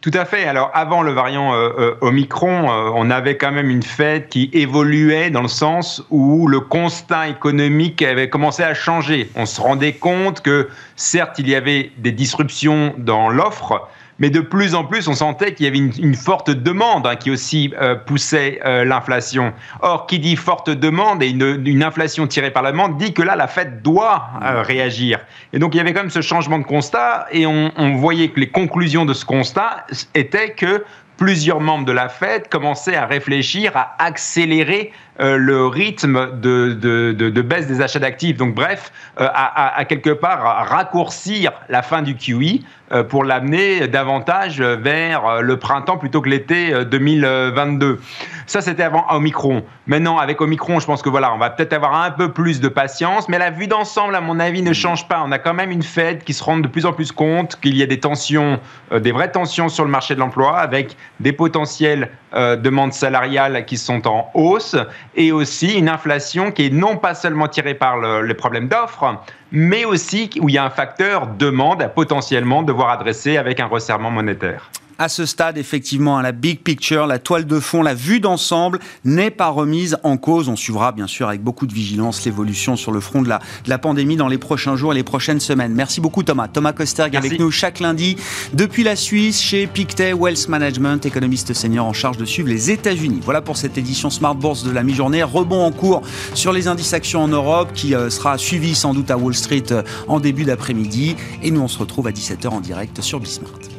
Tout 0.00 0.12
à 0.14 0.24
fait. 0.24 0.44
Alors 0.44 0.70
avant 0.74 1.02
le 1.02 1.10
variant 1.10 1.54
euh, 1.54 1.70
euh, 1.76 1.94
Omicron, 2.02 2.70
euh, 2.70 2.90
on 2.94 3.10
avait 3.10 3.36
quand 3.36 3.50
même 3.50 3.68
une 3.68 3.82
Fed 3.82 4.28
qui 4.28 4.48
évoluait 4.52 5.30
dans 5.30 5.42
le 5.42 5.48
sens 5.48 6.04
où 6.10 6.46
le 6.46 6.60
constat 6.60 7.28
économique 7.28 8.00
avait 8.02 8.30
commencé 8.30 8.62
à 8.62 8.74
changer. 8.74 9.28
On 9.34 9.44
se 9.44 9.60
rendait 9.60 9.94
compte 9.94 10.40
que 10.40 10.68
certes 10.94 11.40
il 11.40 11.48
y 11.48 11.56
avait 11.56 11.90
des 11.98 12.12
disruptions 12.12 12.94
dans 12.96 13.28
l'offre, 13.28 13.88
mais 14.18 14.30
de 14.30 14.40
plus 14.40 14.74
en 14.74 14.84
plus, 14.84 15.06
on 15.08 15.14
sentait 15.14 15.54
qu'il 15.54 15.64
y 15.64 15.68
avait 15.68 15.78
une, 15.78 16.14
forte 16.14 16.50
demande 16.50 17.06
hein, 17.06 17.16
qui 17.16 17.30
aussi 17.30 17.72
euh, 17.80 17.94
poussait 17.94 18.60
euh, 18.64 18.84
l'inflation. 18.84 19.52
Or, 19.80 20.06
qui 20.06 20.18
dit 20.18 20.36
forte 20.36 20.70
demande 20.70 21.22
et 21.22 21.28
une, 21.28 21.82
inflation 21.82 22.26
tirée 22.26 22.50
par 22.50 22.62
la 22.62 22.72
demande 22.72 22.96
dit 22.98 23.14
que 23.14 23.22
là, 23.22 23.36
la 23.36 23.46
Fed 23.46 23.82
doit 23.82 24.28
euh, 24.42 24.62
réagir. 24.62 25.20
Et 25.52 25.58
donc, 25.58 25.74
il 25.74 25.78
y 25.78 25.80
avait 25.80 25.92
quand 25.92 26.00
même 26.00 26.10
ce 26.10 26.20
changement 26.20 26.58
de 26.58 26.64
constat 26.64 27.26
et 27.30 27.46
on, 27.46 27.70
on 27.76 27.94
voyait 27.94 28.28
que 28.28 28.40
les 28.40 28.48
conclusions 28.48 29.04
de 29.04 29.14
ce 29.14 29.24
constat 29.24 29.86
étaient 30.14 30.50
que 30.50 30.84
plusieurs 31.18 31.60
membres 31.60 31.84
de 31.84 31.92
la 31.92 32.08
Fed 32.08 32.48
commençaient 32.48 32.96
à 32.96 33.04
réfléchir 33.04 33.76
à 33.76 33.94
accélérer 33.98 34.92
euh, 35.20 35.36
le 35.36 35.66
rythme 35.66 36.38
de, 36.40 36.74
de, 36.74 37.42
baisse 37.42 37.66
des 37.66 37.80
achats 37.80 37.98
d'actifs. 37.98 38.36
Donc 38.36 38.54
bref, 38.54 38.92
euh, 39.20 39.26
à, 39.34 39.84
quelque 39.84 40.10
part 40.10 40.68
raccourcir 40.68 41.50
la 41.68 41.82
fin 41.82 42.02
du 42.02 42.14
QE 42.14 42.62
euh, 42.92 43.02
pour 43.02 43.24
l'amener 43.24 43.88
davantage 43.88 44.60
vers 44.60 45.42
le 45.42 45.56
printemps 45.56 45.96
plutôt 45.96 46.20
que 46.20 46.28
l'été 46.28 46.84
2022. 46.84 47.98
Ça, 48.46 48.60
c'était 48.60 48.84
avant 48.84 49.06
Omicron. 49.10 49.64
Maintenant, 49.88 50.18
avec 50.18 50.40
Omicron, 50.40 50.78
je 50.78 50.86
pense 50.86 51.02
que 51.02 51.08
voilà, 51.08 51.34
on 51.34 51.38
va 51.38 51.50
peut-être 51.50 51.72
avoir 51.72 52.00
un 52.00 52.12
peu 52.12 52.32
plus 52.32 52.60
de 52.60 52.68
patience, 52.68 53.28
mais 53.28 53.38
la 53.38 53.50
vue 53.50 53.66
d'ensemble, 53.66 54.14
à 54.14 54.20
mon 54.20 54.38
avis, 54.38 54.62
ne 54.62 54.72
change 54.72 55.08
pas. 55.08 55.22
On 55.26 55.32
a 55.32 55.38
quand 55.38 55.52
même 55.52 55.70
une 55.70 55.82
Fed 55.82 56.22
qui 56.22 56.32
se 56.32 56.44
rend 56.44 56.58
de 56.58 56.68
plus 56.68 56.86
en 56.86 56.92
plus 56.92 57.10
compte 57.10 57.58
qu'il 57.60 57.76
y 57.76 57.82
a 57.82 57.86
des 57.86 58.00
tensions, 58.00 58.60
des 58.92 59.12
vraies 59.12 59.32
tensions 59.32 59.68
sur 59.68 59.84
le 59.84 59.90
marché 59.90 60.14
de 60.14 60.20
l'emploi, 60.20 60.58
avec 60.58 60.96
des 61.20 61.32
potentielles 61.32 62.10
demandes 62.32 62.92
salariales 62.92 63.64
qui 63.66 63.76
sont 63.76 64.06
en 64.06 64.30
hausse 64.34 64.76
et 65.18 65.32
aussi 65.32 65.76
une 65.76 65.88
inflation 65.88 66.52
qui 66.52 66.66
est 66.66 66.72
non 66.72 66.96
pas 66.96 67.12
seulement 67.12 67.48
tirée 67.48 67.74
par 67.74 67.98
le, 67.98 68.22
les 68.22 68.34
problèmes 68.34 68.68
d'offres, 68.68 69.16
mais 69.50 69.84
aussi 69.84 70.30
où 70.40 70.48
il 70.48 70.54
y 70.54 70.58
a 70.58 70.64
un 70.64 70.70
facteur 70.70 71.26
demande 71.26 71.82
à 71.82 71.88
potentiellement 71.88 72.62
devoir 72.62 72.90
adresser 72.90 73.36
avec 73.36 73.58
un 73.58 73.66
resserrement 73.66 74.12
monétaire 74.12 74.70
à 74.98 75.08
ce 75.08 75.26
stade, 75.26 75.58
effectivement, 75.58 76.20
la 76.20 76.32
big 76.32 76.60
picture, 76.60 77.06
la 77.06 77.20
toile 77.20 77.46
de 77.46 77.60
fond, 77.60 77.82
la 77.82 77.94
vue 77.94 78.18
d'ensemble 78.18 78.80
n'est 79.04 79.30
pas 79.30 79.48
remise 79.48 79.96
en 80.02 80.16
cause. 80.16 80.48
On 80.48 80.56
suivra 80.56 80.90
bien 80.90 81.06
sûr 81.06 81.28
avec 81.28 81.40
beaucoup 81.40 81.66
de 81.66 81.72
vigilance 81.72 82.24
l'évolution 82.24 82.74
sur 82.76 82.90
le 82.90 82.98
front 82.98 83.22
de 83.22 83.28
la, 83.28 83.38
de 83.64 83.70
la 83.70 83.78
pandémie 83.78 84.16
dans 84.16 84.26
les 84.26 84.38
prochains 84.38 84.74
jours 84.74 84.92
et 84.92 84.96
les 84.96 85.04
prochaines 85.04 85.38
semaines. 85.38 85.72
Merci 85.72 86.00
beaucoup 86.00 86.24
Thomas. 86.24 86.48
Thomas 86.48 86.72
Kosterg 86.72 87.16
avec 87.16 87.38
nous 87.38 87.52
chaque 87.52 87.78
lundi 87.78 88.16
depuis 88.54 88.82
la 88.82 88.96
Suisse 88.96 89.40
chez 89.40 89.68
Pictet 89.68 90.12
Wealth 90.12 90.48
Management, 90.48 91.06
économiste 91.06 91.54
senior 91.54 91.86
en 91.86 91.92
charge 91.92 92.16
de 92.16 92.24
suivre 92.24 92.48
les 92.48 92.72
États-Unis. 92.72 93.20
Voilà 93.22 93.40
pour 93.40 93.56
cette 93.56 93.78
édition 93.78 94.10
Smart 94.10 94.34
Bourse 94.34 94.64
de 94.64 94.72
la 94.72 94.82
mi-journée. 94.82 95.22
Rebond 95.22 95.64
en 95.64 95.70
cours 95.70 96.02
sur 96.34 96.52
les 96.52 96.66
indices 96.66 96.92
actions 96.92 97.22
en 97.22 97.28
Europe 97.28 97.70
qui 97.72 97.94
euh, 97.94 98.10
sera 98.10 98.36
suivi 98.36 98.74
sans 98.74 98.94
doute 98.94 99.12
à 99.12 99.16
Wall 99.16 99.34
Street 99.34 99.64
euh, 99.70 99.82
en 100.08 100.18
début 100.18 100.44
d'après-midi. 100.44 101.14
Et 101.42 101.52
nous 101.52 101.60
on 101.60 101.68
se 101.68 101.78
retrouve 101.78 102.08
à 102.08 102.10
17h 102.10 102.48
en 102.48 102.60
direct 102.60 103.00
sur 103.00 103.20
Bismart. 103.20 103.77